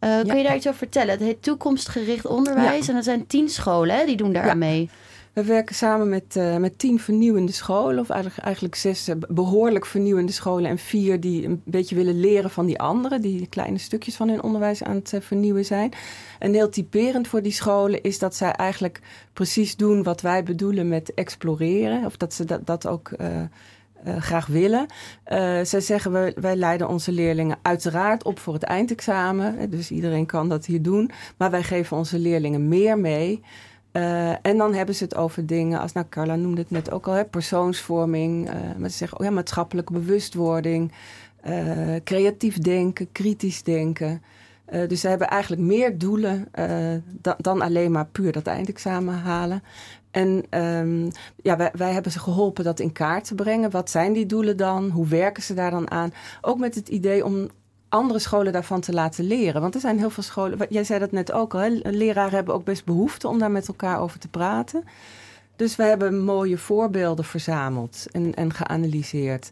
[0.00, 1.10] Uh, Kun je daar iets over vertellen?
[1.10, 4.90] Het heet toekomstgericht onderwijs en er zijn tien scholen hè, die doen daar aan mee.
[5.36, 10.32] We werken samen met, uh, met tien vernieuwende scholen, of eigenlijk, zes uh, behoorlijk vernieuwende
[10.32, 14.28] scholen en vier die een beetje willen leren van die anderen, die kleine stukjes van
[14.28, 15.92] hun onderwijs aan het uh, vernieuwen zijn.
[16.38, 19.00] En heel typerend voor die scholen is dat zij eigenlijk
[19.32, 23.10] precies doen wat wij bedoelen met exploreren, of dat ze dat, dat ook.
[24.18, 24.86] graag willen.
[25.62, 29.70] zij zeggen, wij, wij leiden onze leerlingen uiteraard op voor het eindexamen.
[29.70, 31.10] Dus iedereen kan dat hier doen.
[31.36, 33.42] Maar wij geven onze leerlingen meer mee
[33.96, 37.06] uh, en dan hebben ze het over dingen als, nou Carla noemde het net ook
[37.06, 40.92] al, hè, persoonsvorming, uh, maar ze zeggen, oh ja, maatschappelijke bewustwording,
[41.48, 44.22] uh, creatief denken, kritisch denken.
[44.88, 46.48] dus ze hebben eigenlijk meer doelen
[47.20, 49.62] dan, dan alleen maar puur dat eindexamen halen.
[50.10, 51.10] En um,
[51.42, 53.70] ja, wij hebben ze geholpen dat in kaart te brengen.
[53.70, 54.90] Wat zijn die doelen dan?
[54.90, 56.12] Hoe werken ze daar dan aan?
[56.40, 57.48] Ook met het idee om
[57.88, 59.60] andere scholen daarvan te laten leren.
[59.60, 61.68] Want er zijn heel veel scholen, jij zei dat net ook al, hè?
[61.82, 64.84] leraren hebben ook best behoefte om daar met elkaar over te praten.
[65.56, 69.50] Dus we hebben mooie voorbeelden verzameld en, en geanalyseerd.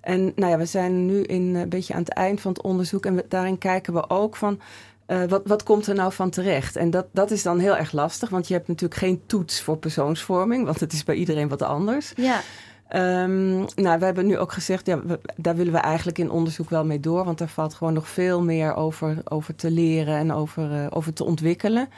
[0.00, 3.06] En nou ja, we zijn nu in, een beetje aan het eind van het onderzoek
[3.06, 4.60] en daarin kijken we ook van
[5.06, 6.76] uh, wat, wat komt er nou van terecht?
[6.76, 9.76] En dat, dat is dan heel erg lastig, want je hebt natuurlijk geen toets voor
[9.76, 12.12] persoonsvorming, want het is bij iedereen wat anders.
[12.16, 12.40] Ja.
[12.94, 15.00] Um, nou, we hebben nu ook gezegd, ja,
[15.36, 18.42] daar willen we eigenlijk in onderzoek wel mee door, want daar valt gewoon nog veel
[18.42, 21.88] meer over, over te leren en over, uh, over te ontwikkelen.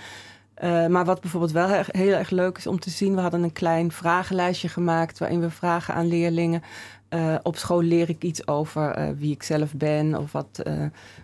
[0.64, 3.52] Uh, maar wat bijvoorbeeld wel heel, erg leuk is om te zien, we hadden een
[3.52, 6.62] klein vragenlijstje gemaakt waarin we vragen aan leerlingen.
[7.10, 10.62] Uh, op school leer ik iets over wie ik zelf ben of wat,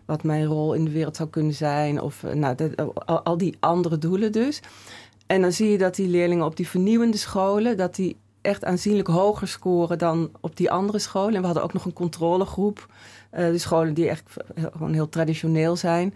[0.04, 2.00] wat mijn rol in de wereld zou kunnen zijn.
[2.00, 4.62] Of nou, al, al, die andere doelen dus.
[5.26, 9.08] En dan zie je dat die leerlingen op die vernieuwende scholen, dat die echt aanzienlijk
[9.08, 11.34] hoger scoren dan op die andere scholen.
[11.34, 12.86] En we hadden ook nog een controlegroep.
[13.30, 14.36] de scholen die echt
[14.72, 16.14] gewoon heel traditioneel zijn.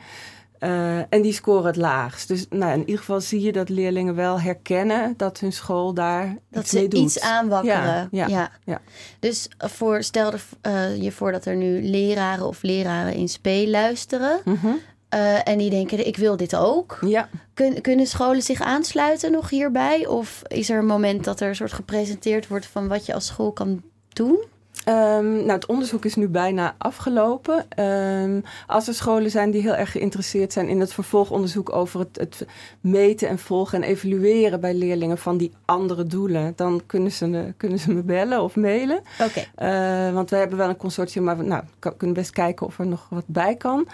[0.60, 2.28] Uh, en die scoren het laagst.
[2.28, 6.36] Dus nou, in ieder geval zie je dat leerlingen wel herkennen dat hun school daar
[6.50, 6.94] dat iets doet.
[6.94, 8.08] iets aanwakkeren.
[8.10, 8.50] Ja, ja, ja.
[8.64, 8.80] ja.
[9.18, 13.66] Dus voor, stel er, uh, je voor dat er nu leraren of leraren in speel
[13.66, 14.40] luisteren.
[14.44, 14.78] Mm -hmm.
[15.14, 16.99] Uh, en die denken, ik wil dit ook.
[17.01, 17.29] Ja.
[17.55, 20.07] Kun, kunnen scholen zich aansluiten nog hierbij?
[20.07, 23.27] Of is er een moment dat er een soort gepresenteerd wordt van wat je als
[23.27, 24.44] school kan doen?
[24.86, 27.66] Um, nou, het onderzoek is nu bijna afgelopen.
[27.84, 32.16] Um, als er scholen zijn die heel erg geïnteresseerd zijn in het vervolgonderzoek over het,
[32.18, 32.46] het,
[32.80, 37.78] meten en volgen en evalueren bij leerlingen van die andere doelen, dan kunnen ze, kunnen
[37.78, 39.00] ze me bellen of mailen.
[39.20, 39.44] Oké.
[39.56, 40.08] Okay.
[40.08, 41.62] Uh, want we hebben wel een consortium, maar we nou,
[41.96, 43.88] kunnen best kijken of er nog wat bij kan.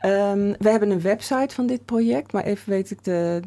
[0.00, 3.40] Um, we hebben een website van dit project, maar even weet ik de.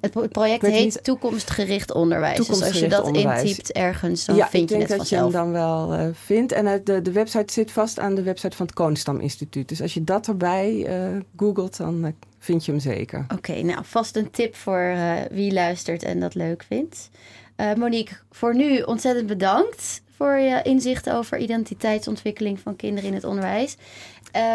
[0.00, 1.04] Het, pro het, project heet niet...
[1.04, 2.36] Toekomstgericht Onderwijs.
[2.36, 3.48] Toekomstgericht dus als je dat onderwijs.
[3.48, 5.32] intypt ergens, dan ja, vind je ik het denk dat vanzelf.
[5.32, 6.52] je hem dan wel uh, vindt.
[6.52, 9.68] En de, de website zit vast aan de website van het Koonstam Instituut.
[9.68, 13.18] Dus als je dat erbij uh, googelt, dan uh, vind je hem zeker.
[13.18, 17.10] Oké, okay, nou vast een tip voor uh, wie luistert en dat leuk vindt.
[17.56, 23.24] Uh, Monique, voor nu ontzettend bedankt voor je inzichten over identiteitsontwikkeling van kinderen in het
[23.24, 23.76] onderwijs.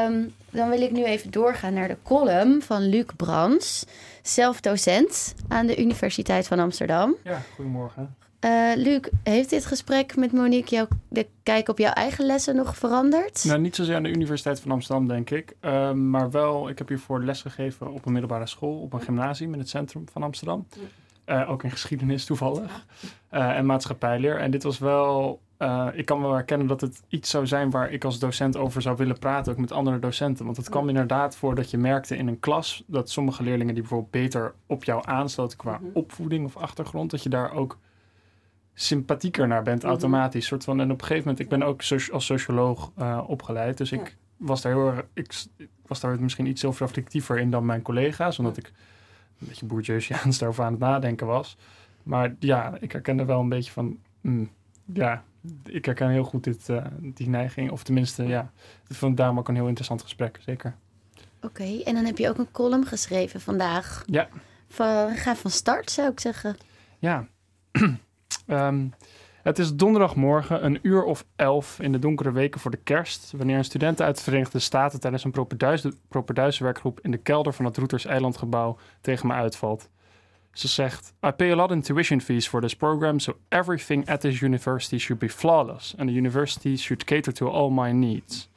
[0.08, 3.86] Um, dan wil ik nu even doorgaan naar de column van Luc Brands,
[4.22, 7.16] zelfdocent aan de Universiteit van Amsterdam.
[7.24, 8.16] Ja, goedemorgen.
[8.46, 12.78] Uh, Luc, heeft dit gesprek met Monique jou, de kijk op jouw eigen lessen nog
[12.78, 13.44] veranderd?
[13.44, 15.56] Nou, niet zozeer aan de Universiteit van Amsterdam, denk ik.
[15.62, 19.54] Uh, maar wel, ik heb hiervoor les gegeven op een middelbare school, op een gymnasium
[19.54, 20.68] in het centrum van Amsterdam.
[21.26, 22.86] Uh, ook in geschiedenis toevallig.
[23.32, 24.40] Uh, en maatschappijleer.
[24.40, 25.42] En dit was wel.
[25.94, 28.98] Ik kan wel herkennen dat het iets zou zijn waar ik als docent over zou
[28.98, 30.46] willen praten, ook met andere docenten.
[30.46, 33.82] Want het kwam inderdaad voor dat je merkte in een klas dat sommige leerlingen die
[33.82, 35.90] bijvoorbeeld beter op jou aansloten qua -hmm.
[35.94, 37.78] opvoeding of achtergrond, dat je daar ook
[38.74, 39.90] sympathieker naar bent, mm -hmm.
[39.90, 40.46] automatisch.
[40.46, 42.92] Soort van, en op een gegeven moment, ik ben ook so als socioloog
[43.28, 44.00] opgeleid, dus ja.
[44.00, 47.82] ik was daar heel erg, ik, ik was daar misschien iets zelfreflectiever in dan mijn
[47.82, 48.72] collega's, omdat ik
[49.40, 51.58] een beetje bourgeoisiaans daarover aan het nadenken was.
[52.04, 54.00] Maar ja, ik herkende wel een beetje van...
[54.22, 54.50] Mm,
[54.94, 55.24] ja,
[55.66, 57.72] ik herken heel goed dit, uh, die neiging.
[57.72, 58.52] Of tenminste, ja,
[58.88, 60.76] ik vond daarom ook een heel interessant gesprek, zeker.
[61.42, 64.04] Oké, okay, en dan heb je ook een column geschreven vandaag.
[64.06, 64.28] Ja.
[64.68, 66.58] Van, ga van start, zou ik zeggen.
[67.00, 67.28] Ja.
[68.48, 68.94] um,
[69.44, 73.58] het is donderdagmorgen, een uur of elf in de donkere weken voor de kerst, wanneer
[73.58, 75.48] een student uit de Verenigde Staten tijdens een
[76.08, 79.90] propenduizenwerkgroep in de kelder van het Routers Eilandgebouw tegen me uitvalt.
[80.52, 84.22] Ze zegt: I pay a lot in tuition fees for this program, so everything at
[84.22, 88.50] this university should be flawless, and the university should cater to all my needs.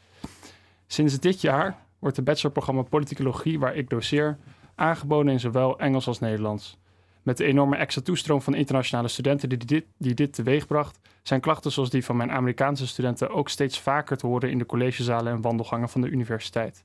[0.86, 4.38] Sinds dit jaar wordt het bachelorprogramma Politicologie, waar ik doseer,
[4.74, 6.78] aangeboden in zowel Engels als Nederlands.
[7.26, 11.72] Met de enorme extra toestroom van internationale studenten die dit, die dit teweegbracht, zijn klachten
[11.72, 15.40] zoals die van mijn Amerikaanse studenten ook steeds vaker te horen in de collegezalen en
[15.40, 16.84] wandelgangen van de universiteit.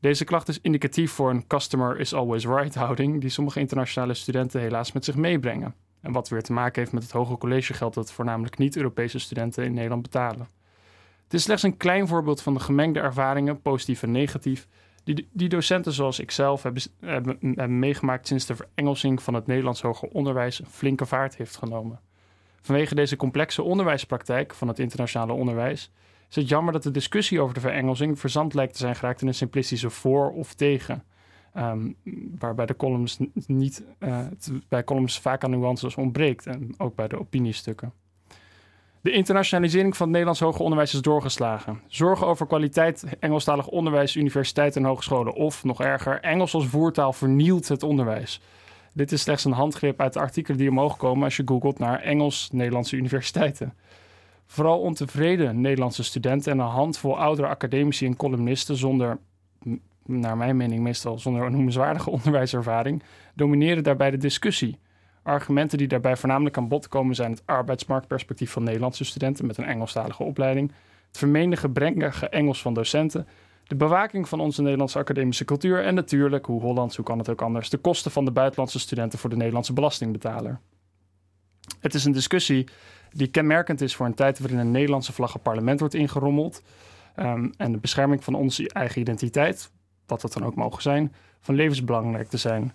[0.00, 4.60] Deze klacht is indicatief voor een customer is always right houding die sommige internationale studenten
[4.60, 5.74] helaas met zich meebrengen.
[6.00, 9.74] En wat weer te maken heeft met het hoge collegegeld dat voornamelijk niet-Europese studenten in
[9.74, 10.48] Nederland betalen.
[11.24, 14.68] Het is slechts een klein voorbeeld van de gemengde ervaringen, positief en negatief,
[15.04, 19.46] die, die docenten zoals ik zelf hebben, hebben, hebben meegemaakt sinds de verengelsing van het
[19.46, 22.00] Nederlands hoger onderwijs een flinke vaart heeft genomen.
[22.60, 25.90] Vanwege deze complexe onderwijspraktijk van het internationale onderwijs
[26.28, 29.26] is het jammer dat de discussie over de verengelsing verzand lijkt te zijn geraakt in
[29.26, 31.04] een simplistische voor of tegen.
[31.56, 31.96] Um,
[32.38, 34.26] waarbij de columns niet uh,
[34.68, 37.92] bij columns vaak aan nuances ontbreekt en ook bij de opiniestukken.
[39.02, 41.80] De internationalisering van het Nederlands hoger onderwijs is doorgeslagen.
[41.86, 45.34] Zorgen over kwaliteit Engelstalig onderwijs, universiteiten en hogescholen.
[45.34, 48.40] Of, nog erger, Engels als voertaal vernielt het onderwijs.
[48.94, 52.00] Dit is slechts een handgrip uit de artikelen die omhoog komen als je googelt naar
[52.00, 53.74] Engels-Nederlandse universiteiten.
[54.46, 59.18] Vooral ontevreden Nederlandse studenten en een handvol oudere academici en columnisten zonder,
[60.06, 63.02] naar mijn mening meestal zonder een noemenswaardige onderwijservaring,
[63.34, 64.78] domineren daarbij de discussie.
[65.22, 69.64] Argumenten die daarbij voornamelijk aan bod komen zijn het arbeidsmarktperspectief van Nederlandse studenten met een
[69.64, 70.72] Engelstalige opleiding,
[71.08, 73.26] het vermeende gebrekkige Engels van docenten,
[73.64, 77.42] de bewaking van onze Nederlandse academische cultuur en natuurlijk, hoe Hollands, hoe kan het ook
[77.42, 80.60] anders, de kosten van de buitenlandse studenten voor de Nederlandse belastingbetaler.
[81.80, 82.68] Het is een discussie
[83.10, 86.62] die kenmerkend is voor een tijd waarin een Nederlandse vlag het parlement wordt ingerommeld
[87.14, 89.70] ehm, en de bescherming van onze eigen identiteit,
[90.06, 92.74] wat dat dan ook mogen zijn, van levensbelangrijk te zijn.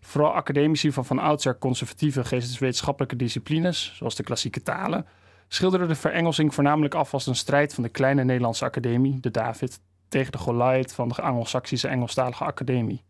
[0.00, 5.06] Vooral academici van van oudsher conservatieve geesteswetenschappelijke disciplines, zoals de klassieke talen,
[5.48, 9.80] schilderden de verengelsing voornamelijk af als een strijd van de kleine Nederlandse academie, de David,
[10.08, 13.04] tegen de Goliath van de Anglo-Saxische Engelstalige Academie.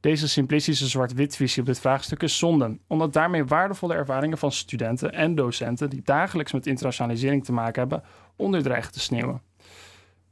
[0.00, 5.12] Deze simplistische zwart-wit visie op dit vraagstuk is zonde, omdat daarmee waardevolle ervaringen van studenten
[5.12, 8.02] en docenten die dagelijks met internationalisering te maken hebben,
[8.36, 9.42] onderdreigen te sneeuwen.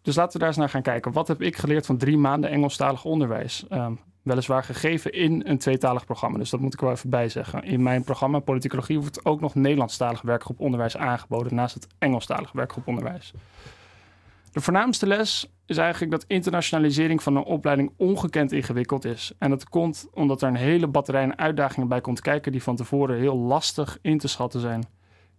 [0.03, 1.13] Dus laten we daar eens naar gaan kijken.
[1.13, 3.65] Wat heb ik geleerd van drie maanden Engelstalig onderwijs?
[3.71, 7.63] Um, weliswaar gegeven in een tweetalig programma, dus dat moet ik wel even bijzeggen.
[7.63, 12.87] In mijn programma Politicologie wordt ook nog Nederlandstalig werkgroep onderwijs aangeboden naast het Engelstalig werkgroep
[12.87, 13.33] onderwijs.
[14.53, 19.33] De voornaamste les is eigenlijk dat internationalisering van een opleiding ongekend ingewikkeld is.
[19.39, 22.77] En dat komt omdat er een hele batterij aan uitdagingen bij komt kijken die van
[22.77, 24.87] tevoren heel lastig in te schatten zijn.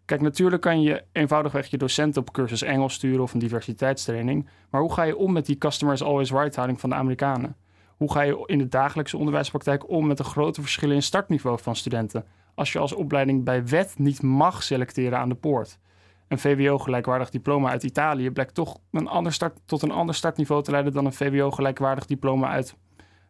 [0.05, 4.47] Kijk, natuurlijk kan je eenvoudigweg je docenten op cursus Engels sturen of een diversiteitstraining.
[4.69, 7.55] Maar hoe ga je om met die customers always right houding van de Amerikanen?
[7.97, 11.75] Hoe ga je in de dagelijkse onderwijspraktijk om met de grote verschillen in startniveau van
[11.75, 12.25] studenten?
[12.55, 15.79] Als je als opleiding bij wet niet mag selecteren aan de poort
[16.27, 20.71] een VWO-gelijkwaardig diploma uit Italië blijkt toch een ander start, tot een ander startniveau te
[20.71, 22.75] leiden dan een VWO-gelijkwaardig diploma uit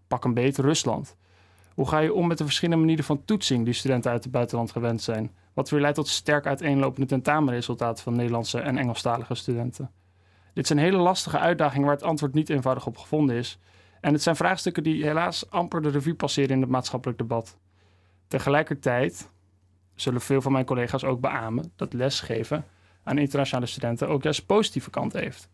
[0.07, 1.15] pak een beet Rusland.
[1.73, 4.71] Hoe ga je om met de verschillende manieren van toetsing die studenten uit het buitenland
[4.71, 5.31] gewend zijn?
[5.53, 9.91] Wat weer leidt tot sterk uiteenlopende tentamenresultaten van Nederlandse en Engelstalige studenten.
[10.53, 13.59] Dit zijn hele lastige uitdagingen waar het antwoord niet eenvoudig op gevonden is.
[14.05, 17.57] En het zijn vraagstukken die helaas amper de revue passeren in het maatschappelijk debat.
[18.27, 19.29] Tegelijkertijd
[19.95, 22.65] zullen veel van mijn collega's ook beamen dat lesgeven
[23.03, 25.49] aan internationale studenten ook juist positieve kant heeft.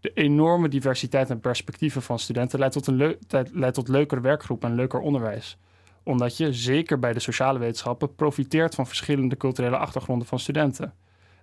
[0.00, 3.16] De enorme diversiteit en perspectieven van studenten leidt tot, een
[3.52, 5.58] leidt tot leukere werkgroepen en leuker onderwijs.
[6.02, 10.94] Omdat je, zeker bij de sociale wetenschappen, profiteert van verschillende culturele achtergronden van studenten.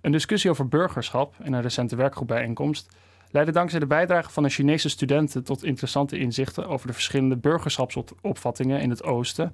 [0.01, 2.95] Een discussie over burgerschap in een recente werkgroepbijeenkomst
[3.33, 8.81] leidde dankzij de bijdrage van de Chinese studenten tot interessante inzichten over de verschillende burgerschapsopvattingen
[8.81, 9.51] in het oosten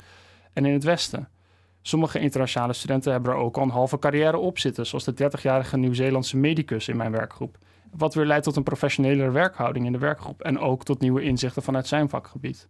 [0.54, 1.28] en in het westen.
[1.82, 5.78] Sommige internationale studenten hebben er ook al een halve carrière op zitten, zoals de 30-jarige
[5.78, 7.58] Nieuw-Zeelandse medicus in mijn werkgroep.
[7.92, 11.64] Wat weer leidt tot een professionelere werkhouding in de werkgroep en ook tot nieuwe inzichten
[11.64, 12.68] vanuit zijn vakgebied.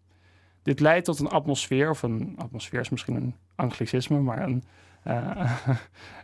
[0.63, 4.63] Dit leidt tot een atmosfeer, of een atmosfeer is misschien een anglicisme, maar een,
[5.07, 5.51] uh,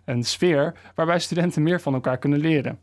[0.05, 2.79] een sfeer waarbij studenten meer van elkaar kunnen leren.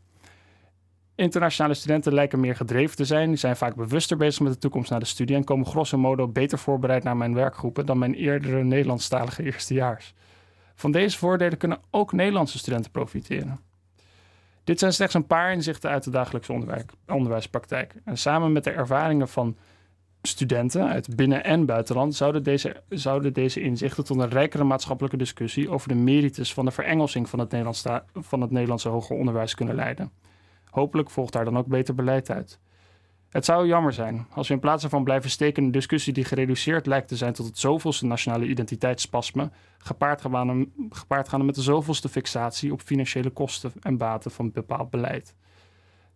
[1.15, 3.27] Internationale studenten lijken meer gedreven te zijn.
[3.27, 6.27] Die zijn vaak bewuster bezig met de toekomst naar de studie en komen grosso modo
[6.27, 10.13] beter voorbereid naar mijn werkgroepen dan mijn eerdere Nederlandstalige eerstejaars.
[10.75, 13.59] Van deze voordelen kunnen ook Nederlandse studenten profiteren.
[14.63, 17.95] Dit zijn slechts een paar inzichten uit de dagelijkse onderwijs, onderwijspraktijk.
[18.05, 19.57] En samen met de ervaringen van
[20.21, 25.69] studenten uit binnen- en buitenland zouden deze, zouden deze inzichten tot een rijkere maatschappelijke discussie
[25.69, 27.55] over de merites van de verengelsing van het,
[28.13, 30.11] van het Nederlandse hoger onderwijs kunnen leiden.
[30.73, 32.59] Hopelijk volgt daar dan ook beter beleid uit.
[33.29, 36.23] Het zou jammer zijn als we in plaats van blijven steken in een discussie die
[36.23, 42.09] gereduceerd lijkt te zijn tot het zoveelste nationale identiteitsspasme, gepaard gaan, gepaard met de zoveelste
[42.09, 45.35] fixatie op financiële kosten en baten van bepaald beleid.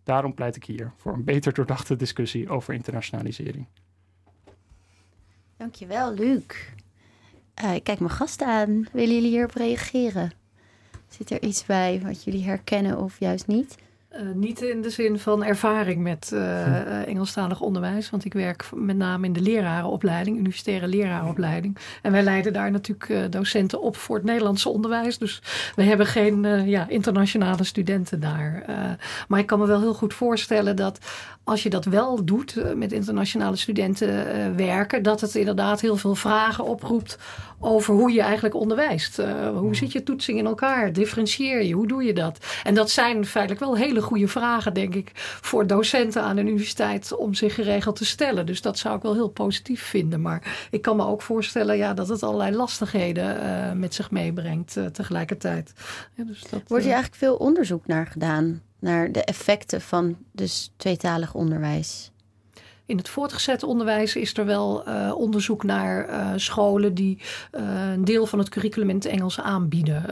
[0.02, 3.66] Daarom pleit ik hier voor een beter doordachte discussie over internationalisering.
[5.56, 6.44] Dankjewel, Luc.
[7.64, 8.86] Uh, ik kijk mijn gasten aan.
[8.92, 10.32] Willen jullie hierop reageren?
[11.08, 13.86] Zit er iets bij wat jullie herkennen of juist niet?
[14.12, 18.96] Uh, niet in de zin van ervaring met uh, Engelstalig onderwijs, want ik werk met
[18.96, 21.76] name in de lerarenopleiding, universitaire lerarenopleiding.
[22.02, 25.18] En wij leiden daar natuurlijk uh, docenten op voor het Nederlandse onderwijs.
[25.18, 25.42] Dus
[25.74, 28.64] we hebben geen ja, internationale studenten daar.
[29.28, 30.98] maar ik kan me wel heel goed voorstellen dat
[31.48, 36.64] als je dat wel doet, met internationale studenten werken, dat het inderdaad heel veel vragen
[36.64, 37.18] oproept
[37.60, 39.22] over hoe je eigenlijk onderwijst.
[39.54, 40.92] hoe zit je toetsing in elkaar?
[40.92, 41.74] Differentieer je?
[41.74, 42.38] Hoe doe je dat?
[42.62, 47.16] En dat zijn feitelijk wel hele goede vragen, denk ik, voor docenten aan een universiteit
[47.16, 48.46] om zich geregeld te stellen.
[48.46, 50.20] Dus dat zou ik wel heel positief vinden.
[50.20, 54.76] Maar ik kan me ook voorstellen ja, dat het allerlei lastigheden uh, met zich meebrengt
[54.76, 55.72] uh, tegelijkertijd.
[56.14, 58.62] Ja, dus dat, Wordt hier eigenlijk veel onderzoek naar gedaan?
[58.78, 62.10] Naar de effecten van dus tweetalig onderwijs?
[62.88, 67.18] in het voortgezet onderwijs is er wel uh, onderzoek naar uh, scholen die
[67.52, 70.02] uh, een deel van het curriculum in het Engels aanbieden.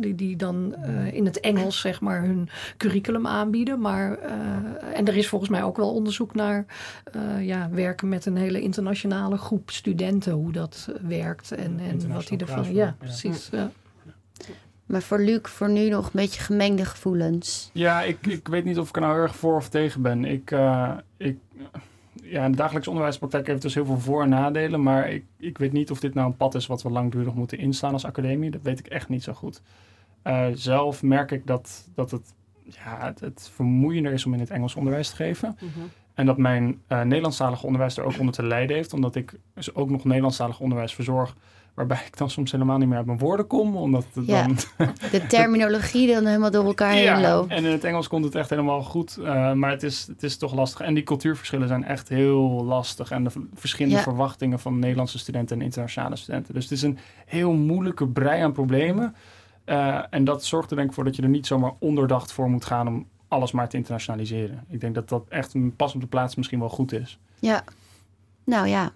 [0.00, 0.74] die, die dan
[1.12, 3.80] in het Engels zeg maar hun curriculum aanbieden.
[3.80, 4.18] Maar,
[4.94, 6.66] en er is volgens mij ook wel onderzoek naar
[7.40, 12.38] ja, werken met een hele internationale groep studenten, hoe dat werkt en, en wat die
[12.38, 12.64] ervan.
[12.64, 13.48] Ja, ja, precies.
[13.52, 13.70] Ja.
[14.88, 17.70] Maar voor Luc, voor nu nog een beetje gemengde gevoelens.
[17.72, 20.24] Ja, ik, ik weet niet of ik er nou erg voor of tegen ben.
[20.24, 21.38] Ik, uh, ik,
[22.22, 24.82] ja, in de dagelijkse onderwijspraktijk heeft dus heel veel voor- en nadelen.
[24.82, 27.58] Maar ik, ik weet niet of dit nou een pad is wat we langdurig moeten
[27.58, 28.50] inslaan als academie.
[28.50, 29.62] Dat weet ik echt niet zo goed.
[30.24, 34.50] Uh, zelf merk ik dat, dat het, ja, het, het, vermoeiender is om in het
[34.50, 35.56] Engels onderwijs te geven.
[35.60, 35.90] Mm -hmm.
[36.14, 38.92] En dat mijn uh, Nederlandstalige onderwijs er ook onder te lijden heeft.
[38.92, 41.36] Omdat ik dus ook nog Nederlandstalig onderwijs verzorg
[41.78, 43.76] Waarbij ik dan soms helemaal niet meer uit mijn woorden kom.
[43.76, 44.56] Omdat het ja, dan...
[45.10, 47.50] de terminologie dan helemaal door elkaar ja, heen loopt.
[47.50, 49.16] en in het Engels komt het echt helemaal goed.
[49.20, 50.80] Uh, maar het is, het is toch lastig.
[50.80, 53.10] En die cultuurverschillen zijn echt heel lastig.
[53.10, 54.02] En de verschillende ja.
[54.02, 56.54] verwachtingen van Nederlandse studenten en internationale studenten.
[56.54, 59.14] Dus het is een heel moeilijke brei aan problemen.
[59.66, 62.50] Uh, en dat zorgt er denk ik voor dat je er niet zomaar onderdacht voor
[62.50, 64.64] moet gaan om alles maar te internationaliseren.
[64.68, 67.18] Ik denk dat dat echt een pas op de plaats misschien wel goed is.
[67.38, 67.64] Ja,
[68.44, 68.92] nou ja,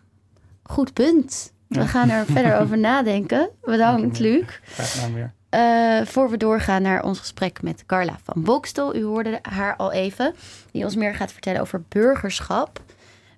[0.62, 1.51] goed punt.
[1.72, 3.50] We gaan er verder over nadenken.
[3.60, 4.44] Bedankt, Luc.
[4.62, 5.32] Graag gedaan weer.
[5.54, 8.96] Uh, voor we doorgaan naar ons gesprek met Carla van Bokstel.
[8.96, 10.34] U hoorde haar al even.
[10.70, 12.80] Die ons meer gaat vertellen over burgerschap.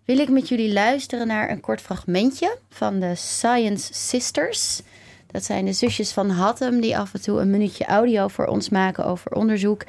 [0.04, 4.82] Wil ik met jullie luisteren naar een kort fragmentje van de Science Sisters.
[5.26, 8.68] Dat zijn de zusjes van Hattem die af en toe een minuutje audio voor ons
[8.68, 9.84] maken over onderzoek.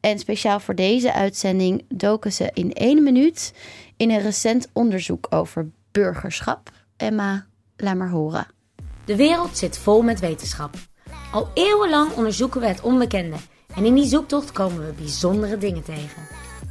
[0.00, 3.52] En speciaal voor deze uitzending doken ze in één minuut
[3.96, 6.70] in een recent onderzoek over burgerschap.
[6.96, 7.46] Emma,
[7.80, 8.46] laat maar horen.
[9.04, 10.74] De wereld zit vol met wetenschap.
[11.32, 13.36] Al eeuwenlang onderzoeken we het onbekende.
[13.74, 16.22] En in die zoektocht komen we bijzondere dingen tegen.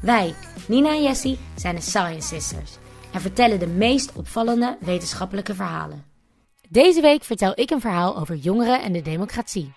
[0.02, 0.34] Wij,
[0.68, 2.78] Nina en Jessie, zijn de Science Sisters.
[3.14, 6.06] En vertellen de meest opvallende wetenschappelijke verhalen.
[6.70, 9.74] Deze week vertel ik een verhaal over jongeren en de democratie.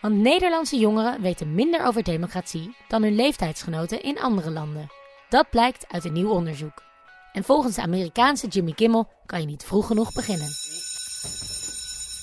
[0.00, 4.90] Want Nederlandse jongeren weten minder over democratie dan hun leeftijdsgenoten in andere landen.
[5.28, 6.82] Dat blijkt uit een nieuw onderzoek.
[7.32, 10.65] En volgens de Amerikaanse Jimmy Kimmel kan je niet vroeg genoeg beginnen.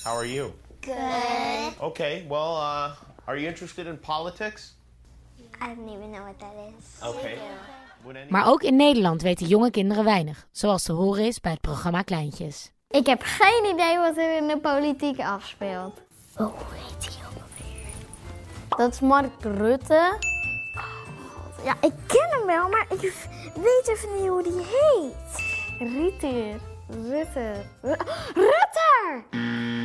[0.04, 0.52] How are you?
[0.82, 1.80] Good.
[1.80, 2.92] Okay, well, uh,
[3.26, 4.76] are you interested in politics?
[5.62, 7.08] I don't even know what that is.
[7.08, 7.38] Okay.
[8.30, 12.02] Maar ook in Nederland weten jonge kinderen weinig, zoals te horen is bij het programma
[12.02, 12.72] Kleintjes.
[12.90, 16.02] Ik heb geen idee wat er in de politiek afspeelt.
[16.38, 18.78] Oh, hoe heet die ook alweer?
[18.78, 20.18] Dat is Mark Rutte.
[20.76, 21.66] Oh.
[21.66, 23.00] Ja, ik ken hem wel, maar ik
[23.56, 25.92] weet even niet hoe die heet.
[25.92, 26.72] Rutte.
[26.90, 27.66] Rutte.
[28.34, 29.24] Rutte!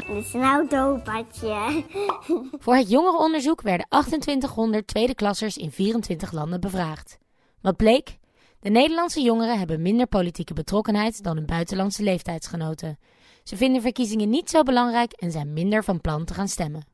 [0.06, 1.84] Dit is een autopatje.
[2.64, 7.18] Voor het jongerenonderzoek werden 2800 tweede klassers in 24 landen bevraagd.
[7.60, 8.18] Wat bleek?
[8.60, 12.98] De Nederlandse jongeren hebben minder politieke betrokkenheid dan hun buitenlandse leeftijdsgenoten.
[13.42, 16.86] Ze vinden verkiezingen niet zo belangrijk en zijn minder van plan te gaan stemmen.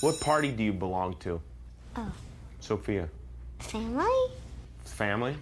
[0.00, 1.40] What party do you belong to?
[1.96, 2.04] Oh.
[2.58, 3.08] Sophia.
[3.58, 4.28] Family?
[4.82, 5.34] Family?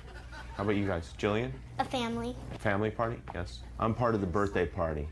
[0.57, 1.11] How about you guys?
[1.17, 1.53] Jillian?
[1.81, 2.35] A family.
[2.59, 3.16] Family party?
[3.35, 3.62] Yes.
[3.79, 5.09] I'm part of the birthday party.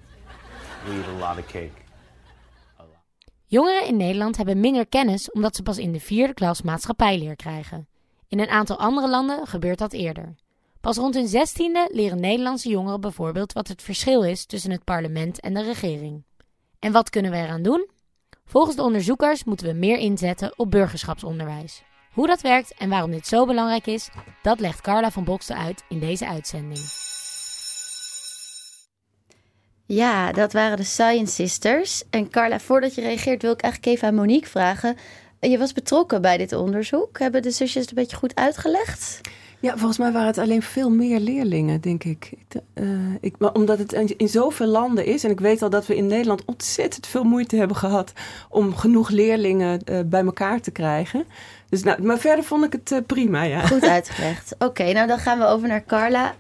[0.87, 1.73] We eat a lot of cake.
[3.47, 7.89] Jongeren in Nederland hebben minder kennis omdat ze pas in de vierde klas maatschappijleer krijgen.
[8.29, 10.35] In een aantal andere landen gebeurt dat eerder.
[10.81, 15.41] Pas rond hun zestiende leren Nederlandse jongeren bijvoorbeeld wat het verschil is tussen het parlement
[15.41, 16.25] en de regering.
[16.79, 17.89] En wat kunnen we eraan doen?
[18.45, 21.83] Volgens de onderzoekers moeten we meer inzetten op burgerschapsonderwijs.
[22.13, 24.09] Hoe dat werkt en waarom dit zo belangrijk is,
[24.43, 26.81] dat legt Carla van Boksten uit in deze uitzending.
[29.87, 32.03] Ja, dat waren de Science Sisters.
[32.11, 34.97] En Carla, voordat je reageert wil ik eigenlijk even aan Monique vragen.
[35.41, 37.19] Je was betrokken bij dit onderzoek.
[37.19, 39.21] Hebben de zusjes het een beetje goed uitgelegd?
[39.61, 42.33] Ja, volgens mij waren het alleen veel meer leerlingen, denk ik.
[42.75, 42.89] Uh,
[43.21, 45.25] ik maar omdat het in zoveel landen is.
[45.25, 48.13] En ik weet al dat we in Nederland ontzettend veel moeite hebben gehad
[48.49, 51.25] om genoeg leerlingen uh, bij elkaar te krijgen.
[51.69, 53.67] Dus nou, maar verder vond ik het uh, prima, ja.
[53.67, 54.53] Goed uitgelegd.
[54.53, 56.35] Oké, okay, nou dan gaan we over naar Carla.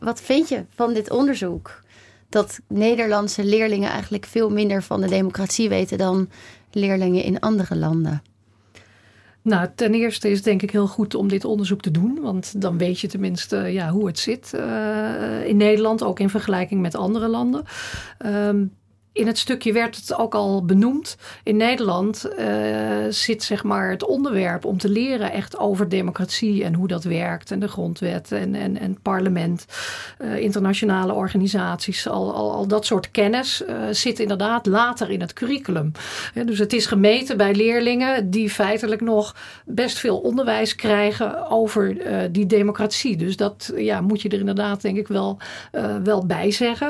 [0.00, 1.82] wat vind je van dit onderzoek?
[2.28, 6.28] Dat Nederlandse leerlingen eigenlijk veel minder van de democratie weten dan
[6.70, 8.22] leerlingen in andere landen.
[9.42, 12.18] Nou, ten eerste is het denk ik heel goed om dit onderzoek te doen.
[12.20, 16.80] Want dan weet je tenminste ja, hoe het zit uh, in Nederland, ook in vergelijking
[16.80, 17.64] met andere landen.
[18.26, 18.72] Um,
[19.12, 21.16] in het stukje werd het ook al benoemd.
[21.42, 22.46] In Nederland uh,
[23.08, 27.50] zit zeg maar het onderwerp om te leren echt over democratie en hoe dat werkt.
[27.50, 29.66] En de grondwet en, en, en parlement,
[30.22, 32.08] uh, internationale organisaties.
[32.08, 35.92] Al, al, al dat soort kennis uh, zit inderdaad later in het curriculum.
[36.44, 41.96] dus het is gemeten bij leerlingen die feitelijk nog best veel onderwijs krijgen over
[42.32, 43.16] die democratie.
[43.16, 45.38] Dus dat ja, moet je er inderdaad denk ik wel,
[46.02, 46.88] wel bij zeggen.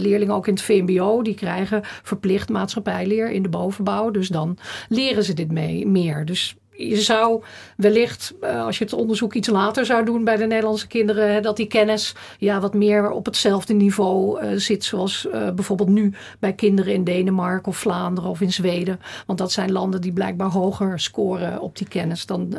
[0.00, 4.10] leerlingen ook in het VMBO die krijgen verplicht maatschappijleer in de bovenbouw.
[4.10, 6.24] Dus dan leren ze dit mee, meer.
[6.24, 7.42] Dus je zou
[7.76, 11.56] wellicht, eh, als je het onderzoek iets later zou doen bij de Nederlandse kinderen, dat
[11.56, 16.52] die kennis ja, wat meer op hetzelfde niveau uh, zit, zoals uh, bijvoorbeeld nu bij
[16.52, 19.00] kinderen in Denemarken of Vlaanderen of in Zweden.
[19.26, 22.54] Want dat zijn landen die blijkbaar hoger scoren op die kennis dan,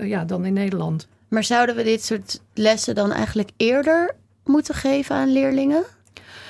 [0.00, 1.08] ja, dan in Nederland.
[1.28, 4.14] Maar zouden we dit soort lessen dan eigenlijk eerder
[4.44, 5.84] moeten geven aan leerlingen?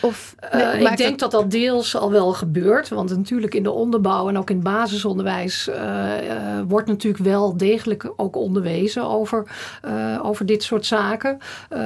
[0.01, 1.31] Of uh, ik denk dat...
[1.31, 2.89] dat deels al wel gebeurt.
[2.89, 7.57] Want natuurlijk in de onderbouw en ook in het basisonderwijs uh, uh, wordt natuurlijk wel
[7.57, 9.45] degelijk ook onderwezen over,
[10.23, 11.39] over dit soort zaken.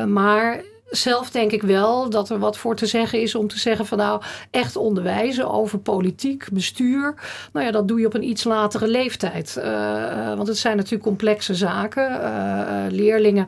[0.07, 0.63] maar
[0.97, 3.99] zelf denk ik wel dat er wat voor te zeggen is om te zeggen van
[3.99, 7.15] nou echt onderwijzen over politiek, bestuur.
[7.53, 9.57] Nou ja, dat doe je op een iets latere leeftijd.
[9.59, 12.11] Uh, want het zijn natuurlijk complexe zaken.
[12.11, 13.47] Uh, leerlingen,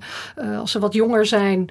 [0.59, 1.68] als ze wat jonger zijn,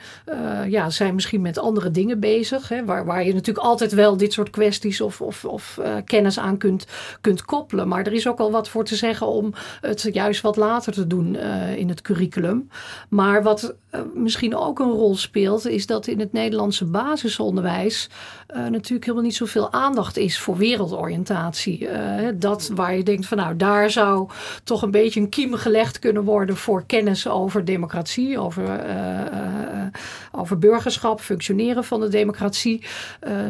[0.67, 2.69] ja, zijn misschien met andere dingen bezig.
[2.69, 6.57] Hè, waar, waar je natuurlijk altijd wel dit soort kwesties of, of, of kennis aan
[6.57, 6.85] kunt,
[7.21, 7.87] kunt koppelen.
[7.87, 11.07] Maar er is ook al wat voor te zeggen om het juist wat later te
[11.07, 11.35] doen
[11.75, 12.69] in het curriculum.
[13.09, 13.75] Maar wat
[14.13, 18.09] misschien ook een rol speelt is dat in het Nederlandse basisonderwijs
[18.55, 21.79] uh, natuurlijk helemaal niet zoveel aandacht is voor wereldoriëntatie.
[21.79, 24.29] Uh, dat waar je denkt van nou, daar zou
[24.63, 29.85] toch een beetje een kiem gelegd kunnen worden voor kennis over democratie, over, uh,
[30.31, 32.83] over burgerschap, functioneren van de democratie.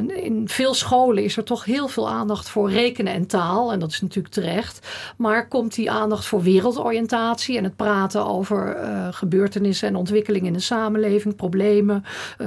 [0.08, 3.72] in veel scholen is er toch heel veel aandacht voor rekenen en taal.
[3.72, 4.88] En dat is natuurlijk terecht.
[5.18, 8.78] Maar komt die aandacht voor wereldoriëntatie en het praten over
[9.12, 12.04] gebeurtenissen en ontwikkelingen in de samenleving, problemen,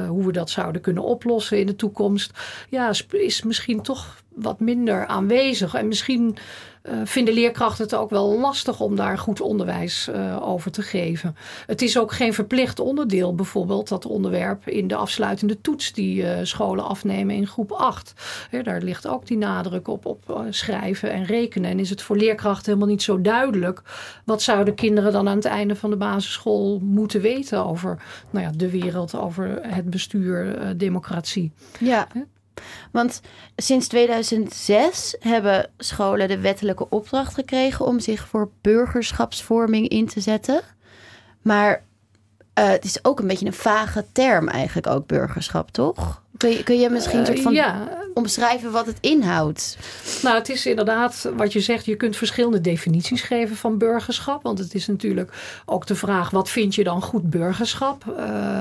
[0.09, 2.32] hoe we dat zouden kunnen oplossen in de toekomst
[2.68, 5.74] ja, is misschien toch wat minder aanwezig.
[5.74, 6.36] En misschien
[7.05, 11.36] vinden leerkrachten het ook wel lastig om daar goed onderwijs uh, over te geven.
[11.66, 16.30] Het is ook geen verplicht onderdeel, bijvoorbeeld dat onderwerp in de afsluitende toets die uh,
[16.43, 18.12] scholen afnemen in groep 8.
[18.62, 21.70] daar ligt ook die nadruk op, op schrijven en rekenen.
[21.70, 23.82] En is het voor leerkrachten helemaal niet zo duidelijk
[24.24, 28.53] wat zouden kinderen dan aan het einde van de basisschool moeten weten over nou ja,
[28.57, 31.53] de wereld, over het bestuur, democratie.
[31.78, 32.09] Ja.
[32.92, 33.20] Want
[33.56, 40.61] sinds 2006 hebben scholen de wettelijke opdracht gekregen om zich voor burgerschapsvorming in te zetten.
[41.42, 41.84] Maar
[42.59, 46.22] uh, het is ook een beetje een vage term eigenlijk ook burgerschap, toch?
[46.39, 47.89] Kun je, kun je misschien uh, van ja.
[48.14, 49.78] omschrijven wat het inhoudt?
[50.22, 51.84] Nou, het is inderdaad wat je zegt.
[51.84, 54.43] Je kunt verschillende definities geven van burgerschap.
[54.43, 55.32] Want het is natuurlijk
[55.66, 58.05] ook de vraag: wat vind je dan goed burgerschap?
[58.18, 58.61] Uh,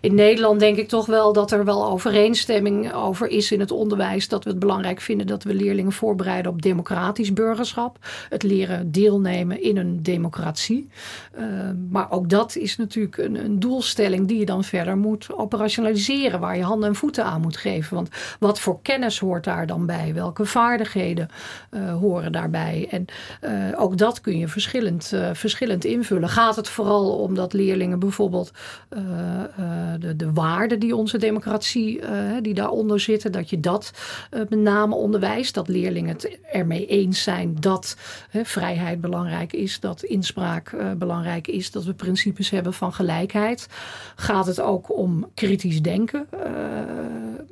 [0.00, 4.28] in Nederland denk ik toch wel dat er wel overeenstemming over is in het onderwijs.
[4.28, 7.98] Dat we het belangrijk vinden dat we leerlingen voorbereiden op democratisch burgerschap.
[8.28, 10.88] Het leren deelnemen in een democratie.
[11.32, 16.40] Ehm, maar ook dat is natuurlijk een, een doelstelling die je dan verder moet operationaliseren.
[16.40, 17.94] Waar je handen en voeten aan moet geven.
[17.94, 20.14] Want wat voor kennis hoort daar dan bij?
[20.14, 21.28] Welke vaardigheden
[21.70, 22.88] uh, horen daarbij?
[22.90, 23.04] En
[23.44, 26.28] uh, ook dat kun je verschillend, uh, verschillend invullen.
[26.28, 28.50] Gaat het vooral om dat leerlingen bijvoorbeeld
[29.98, 32.00] de, de waarden die onze democratie,
[32.42, 33.92] die daaronder zitten, dat je dat
[34.30, 35.54] met name onderwijst.
[35.54, 37.96] Dat leerlingen het ermee eens zijn dat
[38.42, 43.68] vrijheid belangrijk is, dat inspraak belangrijk is, dat we principes hebben van gelijkheid.
[44.16, 46.26] Gaat het ook om kritisch denken?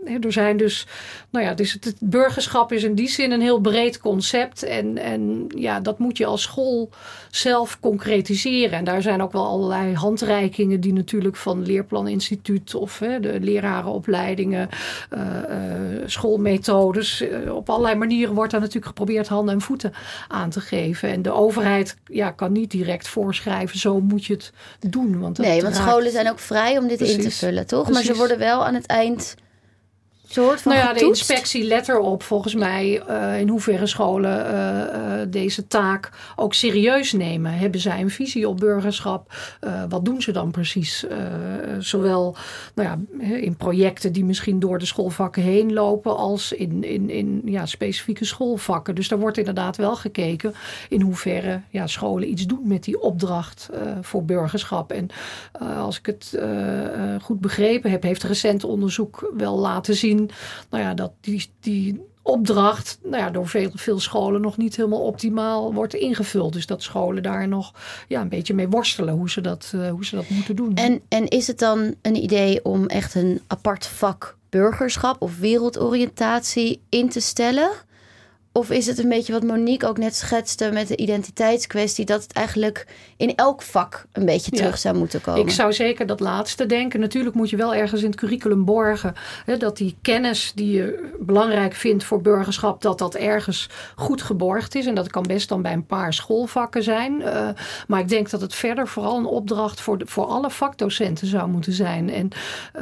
[0.04, 0.86] Uh, er zijn dus,
[1.30, 4.62] nou ja, dus het, burgerschap is in die zin een heel breed concept.
[4.62, 6.90] En, en ja, dat moet je als school
[7.30, 8.78] zelf concretiseren.
[8.78, 14.68] En daar zijn ook wel allerlei handreikingen die natuurlijk van Leerplaninstituut of hè, de lerarenopleidingen,
[15.14, 17.24] uh, uh, schoolmethodes.
[17.50, 19.92] op allerlei manieren wordt daar natuurlijk geprobeerd handen en voeten
[20.28, 21.08] aan te geven.
[21.08, 24.52] En de overheid ja, kan niet direct voorschrijven, zo moet je het
[24.92, 25.20] doen.
[25.20, 27.90] Want nee, want scholen zijn ook vrij om dit in te vullen, toch?
[27.90, 29.35] Maar ze worden wel aan het eind
[30.28, 35.20] soort van nou ja, de inspectie let erop volgens mij uh, in hoeverre scholen uh,
[35.20, 37.52] uh, deze taak ook serieus nemen.
[37.52, 39.34] Hebben zij een visie op burgerschap?
[39.88, 41.04] wat doen ze dan precies?
[41.78, 42.36] zowel
[42.74, 47.42] nou ja, in projecten die misschien door de schoolvakken heen lopen als in, in, in
[47.44, 48.94] ja, specifieke schoolvakken.
[48.94, 50.54] Dus daar wordt inderdaad wel gekeken
[50.88, 53.70] in hoeverre ja, scholen iets doen met die opdracht
[54.00, 54.92] voor burgerschap.
[54.92, 55.08] En
[55.78, 56.38] als ik het
[57.22, 60.15] goed begrepen heb, heeft recent onderzoek wel laten zien
[60.70, 65.02] nou ja, dat die, die opdracht nou ja, door veel, veel scholen nog niet helemaal
[65.02, 66.52] optimaal wordt ingevuld.
[66.52, 67.72] Dus dat scholen daar nog
[68.08, 70.74] ja, een beetje mee worstelen hoe ze dat, uh, hoe ze dat moeten doen.
[70.74, 76.80] En, en is het dan een idee om echt een apart vak burgerschap of wereldoriëntatie
[76.88, 77.70] in te stellen?
[78.56, 82.32] Of is het een beetje wat Monique ook net schetste met de identiteitskwestie, dat het
[82.32, 82.86] eigenlijk
[83.16, 85.40] in elk vak een beetje terug zou moeten komen?
[85.40, 87.00] Ik zou zeker dat laatste denken.
[87.00, 91.12] Natuurlijk moet je wel ergens in het curriculum borgen hè, dat die kennis die je
[91.20, 94.86] belangrijk vindt voor burgerschap, dat dat ergens goed geborgd is.
[94.86, 97.20] En dat kan best dan bij een paar schoolvakken zijn.
[97.20, 97.48] Uh,
[97.86, 101.48] maar ik denk dat het verder vooral een opdracht voor, de, voor alle vakdocenten zou
[101.48, 102.10] moeten zijn.
[102.10, 102.28] En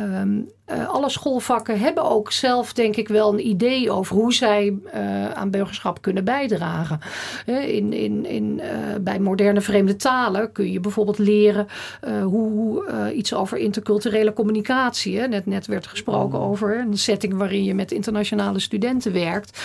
[0.01, 4.79] um, uh, alle schoolvakken hebben ook zelf, denk ik, wel een idee over hoe zij
[4.95, 7.01] uh, aan burgerschap kunnen bijdragen.
[7.47, 8.61] In, in, in,
[9.01, 11.67] bij moderne vreemde talen kun je bijvoorbeeld leren
[12.23, 12.85] hoe
[13.15, 15.21] iets over interculturele communicatie.
[15.21, 19.63] Net, net werd gesproken over een setting waarin je met internationale studenten werkt.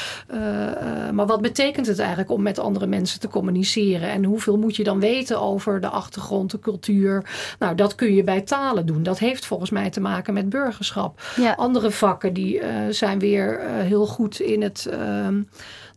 [1.14, 4.10] maar wat betekent het eigenlijk om met andere mensen te communiceren?
[4.10, 7.30] En hoeveel moet je dan weten over de achtergrond, de cultuur?
[7.60, 9.04] Nou, dat kun je bij talen doen.
[9.04, 10.88] Dat heeft volgens mij te maken met burgerschap.
[11.36, 11.54] Ja.
[11.54, 15.42] Andere vakken die uh, zijn weer uh, heel goed in het ehm,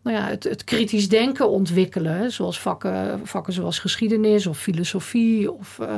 [0.03, 2.33] nou ja, het, het, kritisch denken ontwikkelen.
[2.33, 5.89] Zoals vakken, vakken zoals geschiedenis of filosofie of uh,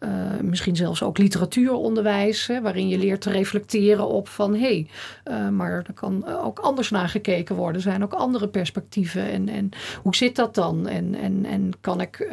[0.00, 0.10] uh,
[0.42, 2.46] misschien zelfs ook literatuuronderwijs.
[2.46, 4.86] Hè, waarin je leert te reflecteren op van hé,
[5.24, 7.76] hey, maar er kan ook anders naar gekeken worden.
[7.76, 9.30] Er zijn ook andere perspectieven.
[9.30, 9.70] En, en
[10.02, 10.88] hoe zit dat dan?
[10.88, 12.28] En, en, en kan ik,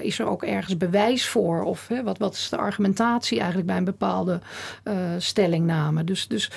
[0.00, 1.62] is er ook ergens bewijs voor?
[1.62, 4.40] Of hè, wat, wat is de argumentatie eigenlijk bij een bepaalde
[5.18, 6.04] stellingname?
[6.04, 6.50] Dus, dus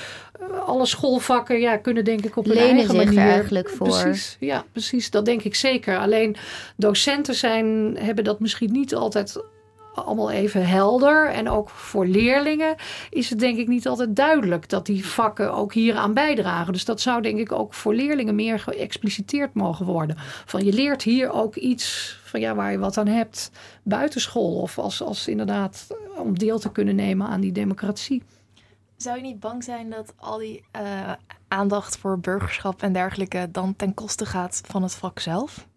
[0.66, 3.20] alle schoolvakken ja, kunnen denk ik op een Lenen eigen manier.
[3.20, 3.88] eigenlijk voor.
[3.88, 5.10] Precies, ja, precies.
[5.10, 5.98] Dat denk ik zeker.
[5.98, 6.36] Alleen
[6.76, 9.42] docenten zijn, hebben dat misschien niet altijd
[9.94, 11.30] allemaal even helder.
[11.30, 12.76] En ook voor leerlingen
[13.10, 16.74] is het denk ik niet altijd duidelijk dat die vakken ook hieraan bijdragen.
[16.74, 20.16] Dus dat zou denk ik ook voor leerlingen meer geëxpliciteerd mogen worden.
[20.46, 23.52] Van je leert hier ook iets van ja, waar je wat aan hebt
[23.84, 24.56] buitenschool.
[24.56, 25.88] Of als, als inderdaad
[26.18, 28.24] om deel te kunnen nemen aan die democratie.
[28.98, 31.12] Zou je niet bang zijn dat al die uh,
[31.50, 35.68] aandacht voor burgerschap en dergelijke dan ten koste gaat van het vak zelf?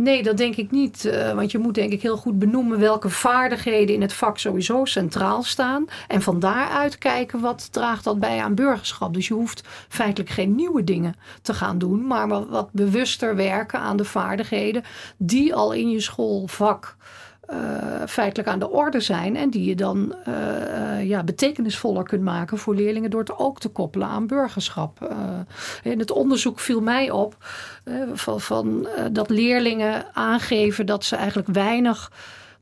[0.00, 1.04] Nee, dat denk ik niet.
[1.04, 4.84] Uh, want je moet denk ik heel goed benoemen welke vaardigheden in het vak sowieso
[4.84, 5.86] centraal staan.
[6.08, 9.14] En van daaruit kijken wat draagt dat bij aan burgerschap.
[9.14, 12.06] Dus je hoeft feitelijk geen nieuwe dingen te gaan doen.
[12.06, 14.84] Maar wat bewuster werken aan de vaardigheden
[15.16, 16.96] die al in je schoolvak
[18.06, 19.36] feitelijk aan de orde zijn.
[19.36, 23.68] En die je dan uh, ja, betekenisvoller kunt maken voor leerlingen door het ook te
[23.68, 25.14] koppelen aan burgerschap.
[25.82, 27.36] in het onderzoek viel mij op
[28.12, 32.10] van, van dat leerlingen aangeven dat ze eigenlijk weinig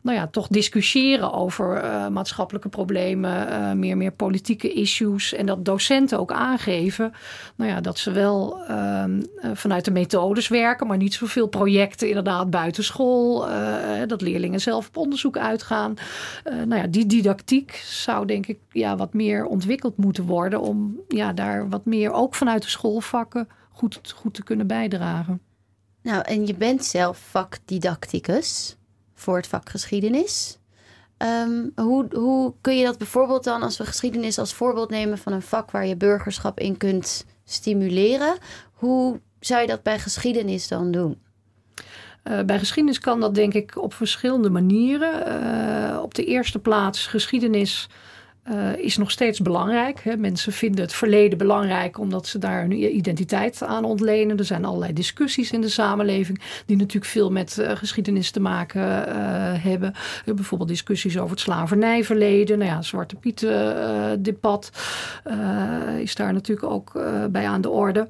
[0.07, 5.35] nou ja, toch discussiëren over uh, maatschappelijke problemen, uh, meer, meer politieke issues.
[5.35, 7.13] En dat docenten ook aangeven
[7.57, 9.05] nou ja, dat ze wel uh,
[9.53, 13.47] vanuit de methodes werken, maar niet zoveel projecten inderdaad buitenschool.
[14.07, 15.95] dat leerlingen zelf op onderzoek uitgaan.
[16.45, 21.33] nou ja, die didactiek zou denk ik ja, wat meer ontwikkeld moeten worden om ja,
[21.33, 25.41] daar wat meer ook vanuit de schoolvakken goed, goed te kunnen bijdragen.
[26.03, 28.76] Nou, en je bent zelf vakdidacticus
[29.17, 30.59] voor het vak geschiedenis.
[31.19, 35.33] Um, hoe, hoe kun je dat bijvoorbeeld dan, als we geschiedenis als voorbeeld nemen van
[35.33, 38.37] een vak waar je burgerschap in kunt stimuleren,
[38.73, 41.21] hoe zou je dat bij geschiedenis dan doen?
[42.25, 45.43] Uh, bij geschiedenis kan dat denk ik op verschillende manieren.
[45.43, 47.89] Uh, op de eerste plaats geschiedenis
[48.51, 50.01] uh, is nog steeds belangrijk.
[50.03, 50.17] Hè.
[50.17, 54.39] Mensen vinden het verleden belangrijk omdat ze daar hun identiteit aan ontlenen.
[54.39, 58.81] Er zijn allerlei discussies in de samenleving die natuurlijk veel met uh, geschiedenis te maken
[58.81, 59.15] uh,
[59.65, 59.95] hebben.
[60.25, 62.59] bijvoorbeeld discussies over het slavernijverleden.
[62.59, 63.47] Nou ja, Zwarte Piet
[64.19, 64.71] debat
[65.99, 66.93] is daar natuurlijk ook
[67.31, 68.09] bij aan de orde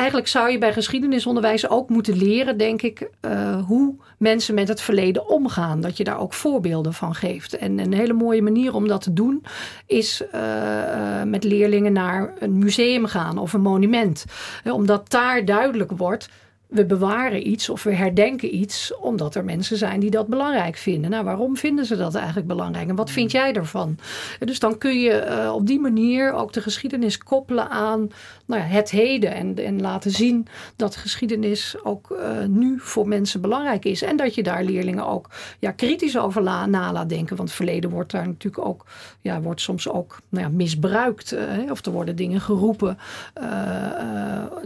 [0.00, 4.80] eigenlijk zou je bij geschiedenisonderwijs ook moeten leren, denk ik, uh, hoe mensen met het
[4.80, 5.80] verleden omgaan.
[5.80, 7.56] Dat je daar ook voorbeelden van geeft.
[7.56, 9.44] En een hele mooie manier om dat te doen
[9.86, 14.24] is uh, uh, met leerlingen naar een museum gaan of een monument.
[14.64, 16.28] omdat daar duidelijk wordt
[16.70, 21.10] we bewaren iets of we herdenken iets omdat er mensen zijn die dat belangrijk vinden.
[21.10, 23.98] Nou, waarom vinden ze dat eigenlijk belangrijk en wat vind jij ervan?
[24.38, 28.08] Dus dan kun je uh, op die manier ook de geschiedenis koppelen aan
[28.50, 30.46] nou ja, het heden en, en laten zien
[30.76, 34.02] dat geschiedenis ook uh, nu voor mensen belangrijk is.
[34.02, 37.36] En dat je daar leerlingen ook ja, kritisch over na laat denken.
[37.36, 38.86] Want verleden wordt daar natuurlijk ook,
[39.20, 41.32] ja, wordt soms ook nou ja, misbruikt.
[41.32, 42.98] Uh, of er worden dingen geroepen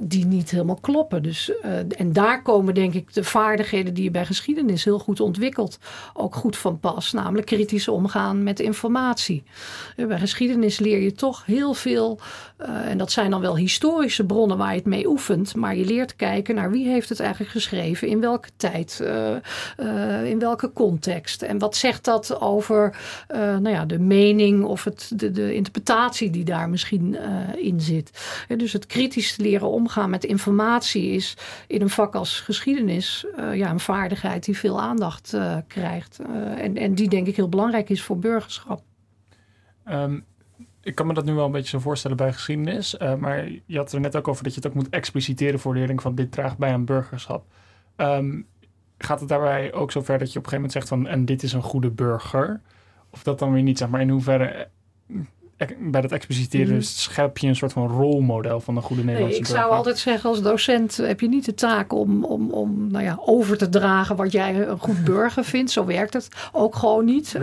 [0.03, 1.23] die niet helemaal kloppen.
[1.23, 1.53] Dus
[1.97, 5.79] en, daar komen denk ik de vaardigheden die je bij geschiedenis heel goed ontwikkelt
[6.15, 7.13] ook goed van pas.
[7.13, 9.43] Namelijk kritisch omgaan met informatie.
[9.97, 12.19] Bij geschiedenis leer je toch heel veel.
[12.85, 13.74] En dat zijn dan wel historische
[14.27, 15.55] bronnen waar je het mee oefent.
[15.57, 18.09] Maar je leert kijken naar wie heeft het eigenlijk geschreven.
[18.09, 18.99] In welke tijd.
[19.03, 19.31] Uh,
[19.81, 21.43] uh, in welke context.
[21.43, 22.97] En wat zegt dat over
[23.29, 27.17] nou ja, de mening of het, de, de interpretatie die daar misschien
[27.57, 28.11] in zit.
[28.57, 33.81] dus het kritisch leren omgaan met informatie is in een vak als geschiedenis ja, een
[33.81, 36.19] vaardigheid die veel aandacht krijgt.
[36.57, 38.83] en, en die denk ik heel belangrijk is voor burgerschap.
[39.89, 40.25] Um,
[40.85, 42.97] ik kan me dat nu wel een beetje zo voorstellen bij geschiedenis.
[42.99, 45.75] Uh, maar je had er net ook over dat je het ook moet expliciteren voor
[45.75, 47.45] leerlingen van dit draagt bij aan burgerschap.
[47.97, 48.47] Um,
[48.99, 51.25] gaat het daarbij ook zo ver dat je op een gegeven moment zegt van en
[51.25, 52.61] dit is een goede burger?
[53.11, 54.69] Of dat dan weer niet, zeg maar in hoeverre
[55.79, 56.83] bij dat expliciteren mm.
[56.83, 60.31] schep je een soort van rolmodel van een goede Nederlandse nee, ik zou altijd zeggen
[60.31, 64.17] als docent heb je niet de taak om, om, om nou ja, over te dragen
[64.17, 65.71] wat jij een goed burger vindt.
[65.71, 67.33] Zo werkt het ook gewoon niet.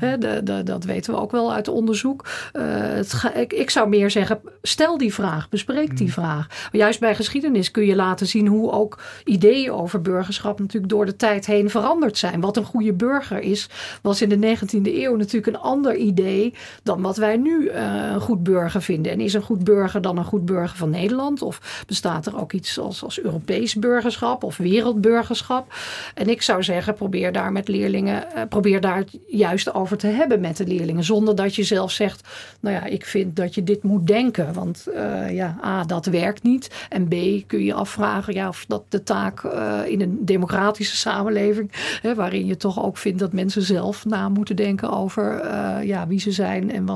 [0.00, 2.28] de, de, dat weten we ook wel uit onderzoek.
[2.52, 6.12] Uh, het ik, ik, zou meer zeggen, stel die vraag, bespreek die mm.
[6.12, 6.48] vraag.
[6.48, 11.06] Maar juist bij geschiedenis kun je laten zien hoe ook ideeën over burgerschap natuurlijk door
[11.06, 12.40] de tijd heen veranderd zijn.
[12.40, 13.68] Wat een goede burger is,
[14.02, 18.20] was in de 19e eeuw natuurlijk een ander idee dan wat wij nu uh, een
[18.20, 19.12] goed burger vinden?
[19.12, 21.42] En is een goed burger dan een goed burger van Nederland?
[21.42, 25.74] Of bestaat er ook iets als, als Europees burgerschap of wereldburgerschap?
[26.14, 30.06] En ik zou zeggen, probeer daar met leerlingen, uh, probeer daar het juist over te
[30.06, 31.04] hebben met de leerlingen.
[31.04, 32.28] Zonder dat je zelf zegt,
[32.60, 34.52] nou ja, ik vind dat je dit moet denken.
[34.52, 36.86] Want uh, ja, A, dat werkt niet.
[36.88, 37.14] En B,
[37.46, 39.44] kun je afvragen ja, of dat de taak
[39.86, 44.56] in een democratische samenleving, hè, waarin je toch ook vindt dat mensen zelf na moeten
[44.56, 45.54] denken over
[45.84, 46.86] ja, wie ze zijn en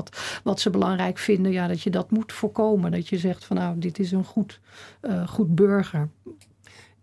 [0.43, 2.91] wat ze belangrijk vinden, ja, dat je dat moet voorkomen.
[2.91, 4.59] Dat je zegt van nou, dit is een goed,
[5.01, 6.09] uh, goed burger.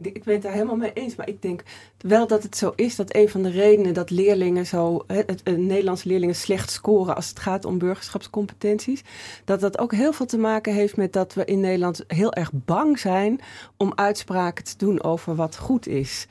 [0.00, 1.62] Ik ben het daar helemaal mee eens, maar ik denk
[1.98, 5.56] wel dat het zo is dat een van de redenen dat leerlingen zo, het, het,
[5.56, 9.02] Nederlandse leerlingen slecht scoren als het gaat om burgerschapscompetenties,
[9.44, 12.50] dat dat ook heel veel te maken heeft met dat we in Nederland heel erg
[12.52, 13.40] bang zijn
[13.76, 16.26] om uitspraken te doen over wat goed is.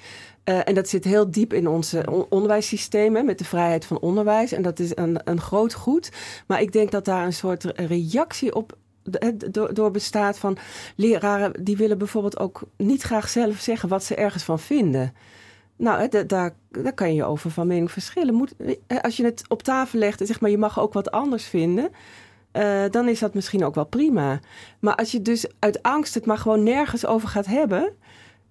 [0.49, 4.51] Uh, en dat zit heel diep in onze on onderwijssystemen met de vrijheid van onderwijs.
[4.51, 6.11] En dat is een, een groot goed.
[6.47, 8.77] Maar ik denk dat daar een soort reactie op
[9.73, 10.57] door, bestaat van
[10.95, 15.13] leraren die willen bijvoorbeeld ook niet graag zelf zeggen wat ze ergens van vinden.
[15.75, 18.33] Nou, daar, daar kan je over van mening verschillen.
[18.33, 18.53] Moet,
[19.01, 21.89] als je het op tafel legt en zeg maar je mag ook wat anders vinden,
[22.53, 24.39] uh, dan is dat misschien ook wel prima.
[24.79, 27.93] Maar als je dus uit angst het maar gewoon nergens over gaat hebben,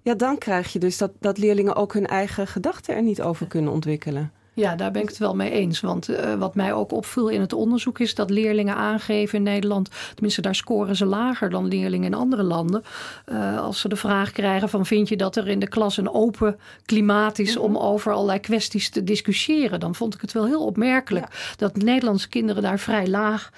[0.06, 3.46] ja, dan krijg je dus dat, dat leerlingen ook hun eigen gedachten er niet over
[3.46, 4.32] kunnen ontwikkelen.
[4.54, 5.80] Ja, daar ben ik het wel mee eens.
[5.80, 9.90] Want uh, wat mij ook opviel in het onderzoek is dat leerlingen aangeven in Nederland,
[10.14, 12.82] tenminste daar scoren ze lager dan leerlingen in andere landen.
[13.26, 16.12] Uh, als ze de vraag krijgen van vind je dat er in de klas een
[16.12, 20.64] open klimaat is om over allerlei kwesties te discussiëren, dan vond ik het wel heel
[20.64, 21.38] opmerkelijk ja.
[21.56, 23.50] dat Nederlandse kinderen daar vrij laag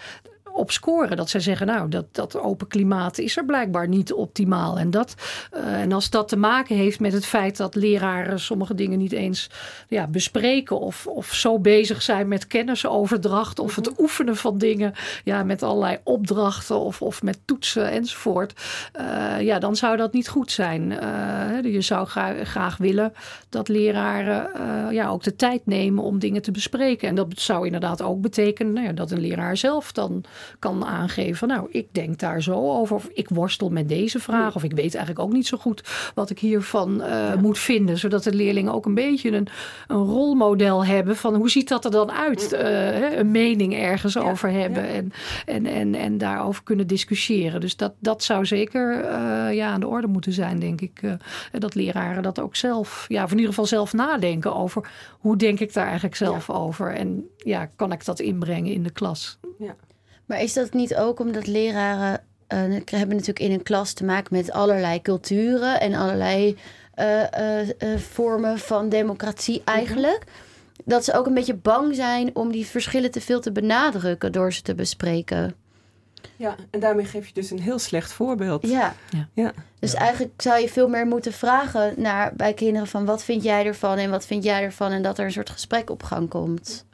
[0.59, 1.16] op scoren.
[1.16, 4.78] Dat zij zeggen, nou, dat, dat open klimaat is er blijkbaar niet optimaal.
[4.78, 5.14] En, dat,
[5.54, 9.12] uh, en als dat te maken heeft met het feit dat leraren sommige dingen niet
[9.12, 9.50] eens
[9.88, 14.02] ja, bespreken of, of zo bezig zijn met kennisoverdracht of het mhm.
[14.02, 14.92] oefenen van dingen,
[15.24, 18.52] ja, met allerlei opdrachten of, of met toetsen enzovoort,
[19.00, 20.90] uh, ja, dan zou dat niet goed zijn.
[20.90, 23.12] Uh, je zou graag, graag willen
[23.48, 24.50] dat leraren
[24.92, 27.09] ja, ook de tijd nemen om dingen te bespreken.
[27.09, 30.24] En dat zou inderdaad ook betekenen nou ja, dat een leraar zelf dan
[30.59, 31.49] kan aangeven.
[31.49, 32.96] Nou, ik denk daar zo over.
[32.96, 34.55] Of ik worstel met deze vraag.
[34.55, 37.99] Of ik weet eigenlijk ook niet zo goed wat ik hiervan uh, moet vinden.
[37.99, 39.49] Zodat de leerlingen ook een beetje een,
[39.86, 41.16] een rolmodel hebben.
[41.16, 42.53] Van hoe ziet dat er dan uit?
[42.53, 44.82] Uh, een mening ergens over hebben.
[44.82, 44.88] Ja.
[44.88, 45.12] En,
[45.46, 47.61] en, en, en daarover kunnen discussiëren.
[47.61, 51.01] Dus dat, dat zou zeker uh, ja, aan de orde moeten zijn, denk ik.
[51.53, 55.61] dat leraren dat ook zelf, ja, of in ieder geval zelf nadenken over hoe denk
[55.61, 56.94] ik daar eigenlijk zelf over.
[56.94, 59.38] En ja, kan ik dat inbrengen in de klas?
[59.59, 59.76] Ja.
[60.28, 64.36] Maar is dat niet ook omdat leraren uh, hebben natuurlijk in een klas te maken
[64.36, 66.56] met allerlei culturen en allerlei
[66.96, 69.76] uh, uh, vormen van democratie mhm.
[69.76, 70.24] eigenlijk?
[70.84, 74.52] Dat ze ook een beetje bang zijn om die verschillen te veel te benadrukken door
[74.52, 75.54] ze te bespreken.
[76.36, 78.66] Ja, en daarmee geef je dus een heel slecht voorbeeld.
[78.66, 78.94] Ja.
[79.10, 79.28] ja.
[79.32, 79.52] ja.
[79.78, 83.66] Dus eigenlijk zou je veel meer moeten vragen naar, bij kinderen van wat vind jij
[83.66, 86.86] ervan en wat vind jij ervan en dat er een soort gesprek op gang komt.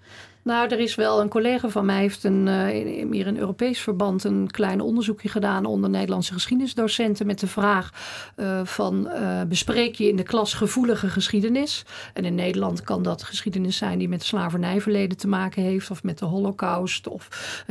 [0.44, 3.80] Nou, er is wel een collega van mij heeft een, uh, in, meer in Europees
[3.80, 7.90] verband een klein onderzoekje gedaan onder Nederlandse geschiedenisdocenten met de vraag
[8.36, 11.84] uh, van uh, bespreek je in de klas gevoelige geschiedenis?
[12.12, 16.18] En in Nederland kan dat geschiedenis zijn die met slavernijverleden te maken heeft of met
[16.18, 17.28] de holocaust of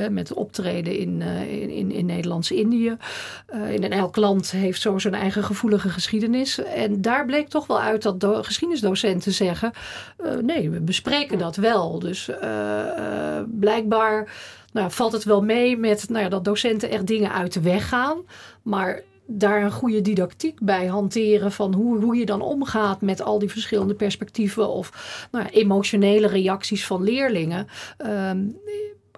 [0.10, 2.98] met optreden in, in, in Nederlands-Indië.
[3.70, 6.64] in elk land heeft zo zijn eigen gevoelige geschiedenis.
[6.64, 9.72] En daar bleek toch wel uit dat geschiedenisdocenten zeggen
[10.42, 12.00] nee, we bespreken dat wel.
[12.00, 12.63] Dus uh,
[13.60, 14.30] blijkbaar
[14.74, 17.90] nou, valt het wel mee met nou ja, dat docenten echt dingen uit de weg
[17.90, 18.18] gaan.
[18.62, 23.40] Maar daar een goede didactiek bij hanteren van hoe, hoe je dan omgaat met al
[23.40, 27.68] die verschillende perspectieven of nou emotionele reacties van leerlingen.
[27.98, 28.40] Ehm,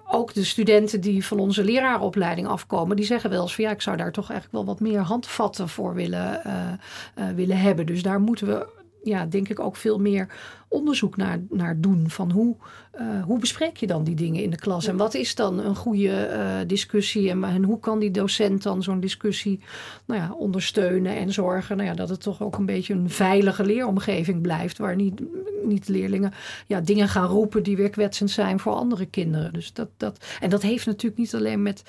[0.07, 3.81] ook de studenten die van onze leraaropleiding afkomen, die zeggen wel eens van ja, ik
[3.81, 7.85] zou daar toch eigenlijk wel wat meer handvatten voor willen, uh, willen hebben.
[7.85, 8.67] Dus daar moeten we
[9.05, 10.27] ja, denk ik ook veel meer
[10.67, 12.09] onderzoek naar, naar doen.
[12.09, 12.55] Van hoe,
[12.99, 14.87] uh, hoe bespreek je dan die dingen in de klas?
[14.87, 17.29] En wat is dan een goede uh, discussie?
[17.29, 19.59] En, en, hoe kan die docent dan zo'n discussie
[20.05, 23.65] nou ja, ondersteunen en zorgen nou ja, dat het toch ook een beetje een veilige
[23.65, 24.77] leeromgeving blijft.
[24.77, 25.21] Waar niet,
[25.63, 26.33] niet leerlingen
[26.67, 29.53] ja, dingen gaan roepen die weer kwetsend zijn voor andere kinderen.
[29.53, 31.83] Dus dat, dat, en dat heeft natuurlijk niet alleen met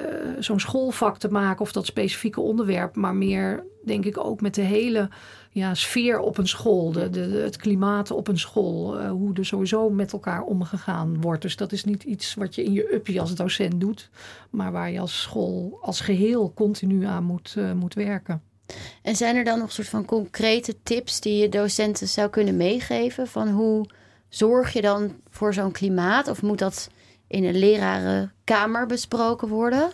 [0.00, 0.06] uh,
[0.38, 4.62] zo'n schoolvak te maken of dat specifieke onderwerp, maar meer denk ik ook met de
[4.62, 5.08] hele
[5.50, 9.90] ja, sfeer op een school, de, het klimaat op een school, uh, hoe er sowieso
[9.90, 11.42] met elkaar omgegaan wordt.
[11.42, 14.10] Dus dat is niet iets wat je in je uppie als docent doet,
[14.50, 18.42] maar waar je als school als geheel continu aan moet, uh, moet werken.
[19.02, 23.26] En zijn er dan nog soort van concrete tips die je docenten zou kunnen meegeven?
[23.26, 23.86] Van hoe
[24.28, 26.28] zorg je dan voor zo'n klimaat?
[26.28, 26.90] Of moet dat
[27.26, 29.90] in een lerarenkamer besproken worden?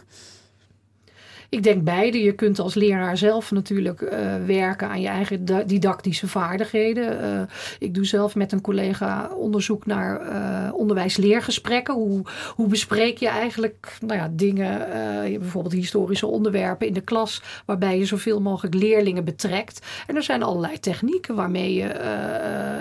[1.55, 2.23] Ik denk beide.
[2.23, 4.11] Je kunt als leraar zelf natuurlijk uh,
[4.47, 7.25] werken aan je eigen didactische vaardigheden.
[7.25, 7.43] Uh,
[7.79, 11.95] ik doe zelf met een collega onderzoek naar uh, onderwijsleergesprekken.
[11.95, 12.23] Hoe,
[12.55, 14.89] hoe bespreek je eigenlijk nou ja, dingen,
[15.41, 19.87] bijvoorbeeld historische onderwerpen in de klas, waarbij je zoveel mogelijk leerlingen betrekt.
[20.07, 21.91] En er zijn allerlei technieken waarmee je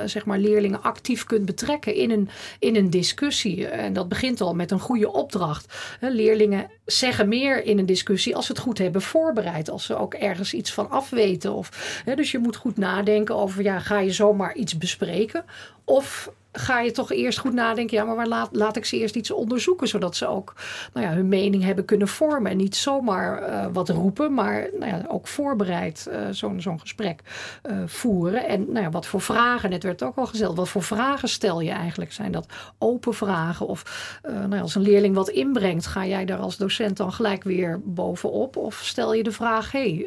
[0.05, 3.67] zeg maar leerlingen actief kunt betrekken in een, in een discussie.
[3.67, 5.97] En dat begint al met een goede opdracht.
[5.99, 9.69] leerlingen zeggen meer in een discussie als het goed hebben voorbereid.
[9.69, 11.53] Als ze ook ergens iets van afweten.
[11.53, 15.45] Of, hè, dus je moet goed nadenken over, ja, ga je zomaar iets bespreken?
[15.85, 17.97] Of ga je toch eerst goed nadenken.
[17.97, 19.87] Ja, maar waar laat, laat ik ze eerst iets onderzoeken.
[19.87, 20.53] Zodat ze ook
[20.93, 22.51] nou ja, hun mening hebben kunnen vormen.
[22.51, 24.33] En niet zomaar uh, wat roepen.
[24.33, 27.21] Maar nou ja, ook voorbereid uh, zo'n zo'n gesprek
[27.63, 28.47] uh, voeren.
[28.47, 29.69] En nou ja, wat voor vragen.
[29.69, 30.53] Net werd ook al gezegd.
[30.53, 32.13] Wat voor vragen stel je eigenlijk?
[32.13, 32.45] Zijn dat
[32.77, 33.67] open vragen?
[33.67, 35.85] Of nou ja, als een leerling wat inbrengt.
[35.85, 38.57] Ga jij daar als docent dan gelijk weer bovenop?
[38.57, 39.71] Of stel je de vraag.
[39.71, 40.05] Hey,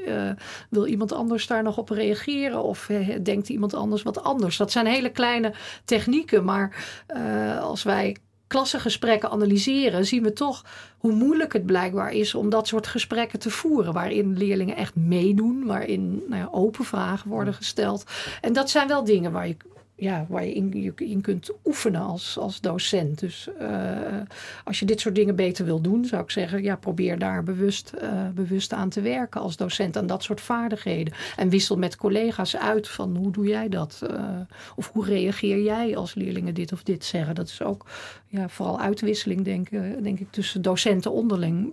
[0.71, 2.63] wil iemand anders daar nog op reageren?
[2.63, 2.91] Of
[3.23, 4.57] denkt iemand anders wat anders?
[4.57, 5.53] Dat zijn hele kleine
[5.85, 8.17] technieken maar uh, als wij
[8.47, 10.65] klassengesprekken analyseren, zien we toch
[10.99, 13.93] hoe moeilijk het blijkbaar is om dat soort gesprekken te voeren.
[13.93, 18.05] Waarin leerlingen echt meedoen, waarin nou ja, open vragen worden gesteld.
[18.41, 19.57] En dat zijn wel dingen waar je
[19.97, 23.19] ja, waar je in, je in kunt oefenen als, als docent.
[23.19, 24.21] Dus uh,
[24.65, 27.93] als je dit soort dingen beter wil doen, zou ik zeggen, ja, probeer daar bewust,
[28.03, 31.13] uh, bewust aan te werken als docent, aan dat soort vaardigheden.
[31.37, 34.01] En wissel met collega's uit van hoe doe jij dat?
[34.11, 34.21] Uh,
[34.77, 37.35] of hoe reageer jij als leerlingen dit of dit zeggen?
[37.35, 37.87] Dat is ook
[38.27, 39.71] ja, vooral uitwisseling, denk,
[40.03, 41.73] denk ik, tussen docenten onderling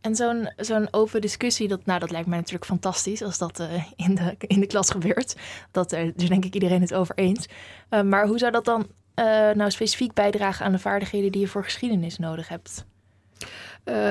[0.00, 3.84] en zo'n zo'n open discussie, dat, nou, dat lijkt mij natuurlijk fantastisch als dat uh,
[3.96, 5.36] in, de, in de klas gebeurt.
[5.70, 7.48] Dat er dus denk ik iedereen het over eens.
[7.90, 11.48] Uh, maar hoe zou dat dan uh, nou specifiek bijdragen aan de vaardigheden die je
[11.48, 12.88] voor geschiedenis nodig hebt?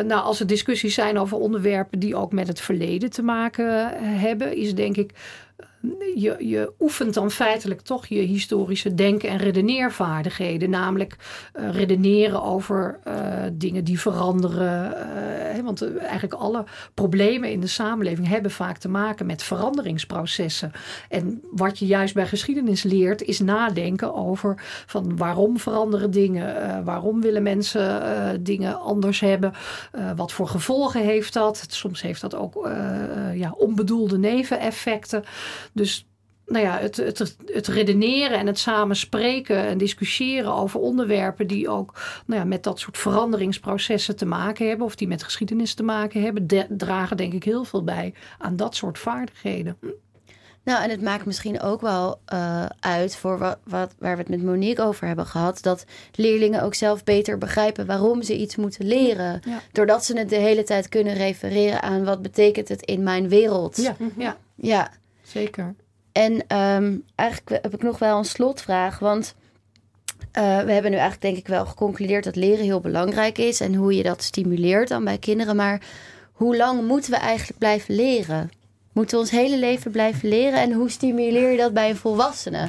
[0.06, 4.56] nou, als er discussies zijn over onderwerpen die ook met het verleden te maken hebben,
[4.56, 5.14] is denk ik
[6.16, 10.70] je, je oefent dan feitelijk toch je historische denken- en redeneervaardigheden.
[10.70, 11.16] Namelijk
[11.56, 13.14] uh, redeneren over uh,
[13.54, 14.94] dingen die veranderen.
[15.58, 16.64] Uh, want eigenlijk alle
[16.94, 20.72] problemen in de samenleving hebben vaak te maken met veranderingsprocessen.
[21.10, 26.84] En wat je juist bij geschiedenis leert, is nadenken over van waarom veranderen dingen?
[26.84, 29.54] waarom willen mensen dingen anders hebben?
[30.16, 31.66] wat voor gevolgen heeft dat?
[31.70, 32.70] Soms heeft dat ook
[33.34, 35.24] ja, onbedoelde neveneffecten.
[35.74, 36.08] Dus
[36.46, 41.70] nou ja, het, het, het redeneren en het samen spreken en discussiëren over onderwerpen die
[41.70, 41.94] ook
[42.26, 46.22] nou ja, met dat soort veranderingsprocessen te maken hebben, of die met geschiedenis te maken
[46.22, 49.78] hebben, dragen denk ik heel veel bij aan dat soort vaardigheden.
[50.64, 54.30] Nou, en het maakt misschien ook wel uh, uit voor wat, wat, waar we het
[54.30, 55.62] met Monique over hebben gehad.
[55.62, 59.42] Dat leerlingen ook zelf beter begrijpen waarom ze iets moeten leren.
[59.46, 59.62] Ja.
[59.72, 63.78] Doordat ze het de hele tijd kunnen refereren aan wat betekent het in mijn wereld.
[63.78, 64.38] Ja, ja.
[64.56, 64.92] ja.
[65.30, 65.76] Zeker.
[66.12, 69.00] En um, eigenlijk heb ik nog wel een slotvraag.
[69.00, 69.36] Want
[70.32, 73.96] we hebben nu eigenlijk denk ik wel geconcludeerd dat leren heel belangrijk is en hoe
[73.96, 75.56] je dat stimuleert dan bij kinderen.
[75.56, 75.82] Maar
[76.32, 78.50] hoe lang moeten we eigenlijk blijven leren?
[78.94, 80.60] Moeten we ons hele leven blijven leren?
[80.60, 82.68] En hoe stimuleer je dat bij een volwassene?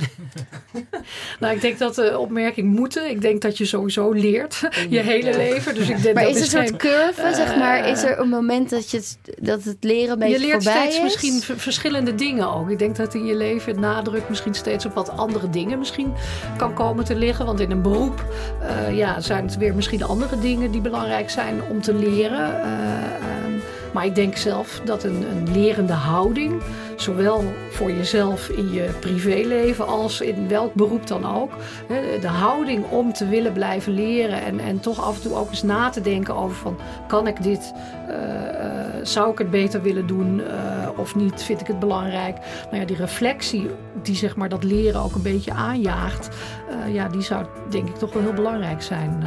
[1.41, 3.11] nou, ik denk dat de opmerking moeten.
[3.11, 5.75] Ik denk dat je sowieso leert je hele leven.
[5.75, 7.89] Dus ik denk maar dat is er een soort curve, zeg maar?
[7.89, 10.91] Is er een moment dat, je het, dat het leren een beetje Je leert voorbij
[10.91, 11.03] steeds is?
[11.03, 12.71] misschien verschillende dingen ook.
[12.71, 16.13] Ik denk dat in je leven het nadruk misschien steeds op wat andere dingen misschien
[16.57, 17.47] kan komen te liggen.
[17.47, 18.25] Want in een beroep
[18.63, 22.63] eh, ja, zijn het weer misschien andere dingen die belangrijk zijn om te leren.
[22.63, 23.40] Eh, ehm,
[23.93, 26.63] maar ik denk zelf dat een, een lerende houding,
[26.97, 31.51] zowel voor jezelf in je privéleven als in welk beroep dan ook,
[32.21, 35.63] de houding om te willen blijven leren en, en toch af en toe ook eens
[35.63, 37.73] na te denken over van kan ik dit,
[38.09, 42.39] eh, eh, zou ik het beter willen doen eh, of niet, vind ik het belangrijk.
[42.65, 43.71] Nou ja, die reflectie
[44.03, 46.29] die zeg maar dat leren ook een beetje aanjaagt,
[46.93, 49.25] ja, die zou denk ik toch wel heel belangrijk zijn.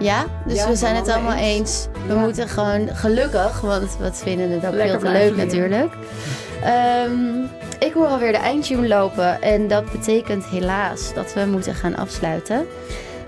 [0.00, 1.42] Ja, dus Ja, we zijn het allemaal eens.
[1.58, 1.88] eens.
[2.06, 2.20] We Ja.
[2.20, 5.92] moeten gewoon gelukkig, want we vinden het ook Lekker veel te leuk natuurlijk.
[6.64, 7.42] Ehm,
[7.78, 12.66] ik hoor alweer de eindtune lopen en dat betekent helaas dat we moeten gaan afsluiten.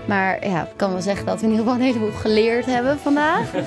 [0.05, 2.99] Maar ja, ik kan wel zeggen dat we in ieder geval een heleboel geleerd hebben
[2.99, 3.45] vandaag.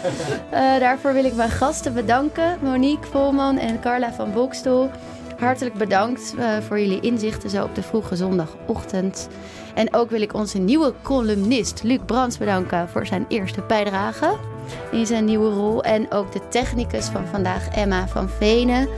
[0.50, 2.58] Eh, daarvoor wil ik mijn gasten bedanken.
[2.62, 4.90] Monique Volman en Carla van Bokstoel.
[5.38, 9.28] Hartelijk bedankt eh, voor jullie inzichten zo op de vroege zondagochtend.
[9.76, 14.36] En ook wil ik onze nieuwe columnist Luc Brands bedanken voor zijn eerste bijdrage
[14.90, 15.82] in zijn nieuwe rol.
[15.82, 18.88] En ook de technicus van vandaag, Emma van Venen.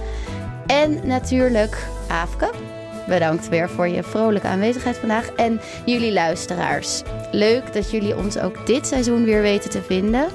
[0.66, 2.51] En natuurlijk Aafke.
[3.09, 5.33] Bedankt weer voor je vrolijke aanwezigheid vandaag.
[5.33, 7.03] En jullie luisteraars.
[7.33, 10.29] Leuk dat jullie ons ook dit seizoen weer weten te vinden.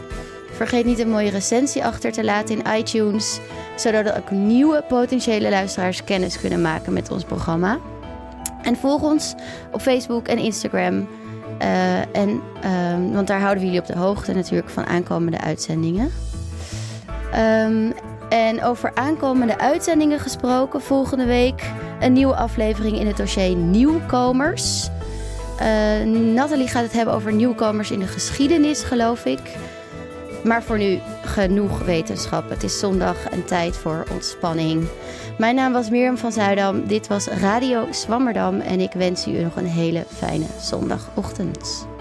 [0.51, 3.39] Vergeet niet een mooie recensie achter te laten in iTunes.
[3.75, 7.79] Zodat ook nieuwe potentiële luisteraars kennis kunnen maken met ons programma.
[8.63, 9.35] En volg ons
[9.71, 11.07] op Facebook en Instagram.
[11.57, 16.11] Eh, en, ehm, want daar houden we jullie op de hoogte natuurlijk van aankomende uitzendingen.
[17.31, 17.91] Ehm,
[18.29, 21.61] en over aankomende uitzendingen gesproken, volgende week
[21.99, 24.89] een nieuwe aflevering in het dossier Nieuwkomers.
[25.59, 29.39] Eh Nathalie gaat het hebben over nieuwkomers in de geschiedenis, geloof ik.
[30.43, 32.49] Maar voor nu genoeg wetenschap.
[32.49, 34.87] Het is zondag en tijd voor ontspanning.
[35.37, 36.87] Mijn naam was Mirjam van Zuidam.
[36.87, 38.59] Dit was Radio Zwammerdam.
[38.59, 41.92] En ik wens u nog een hele fijne zondagochtend.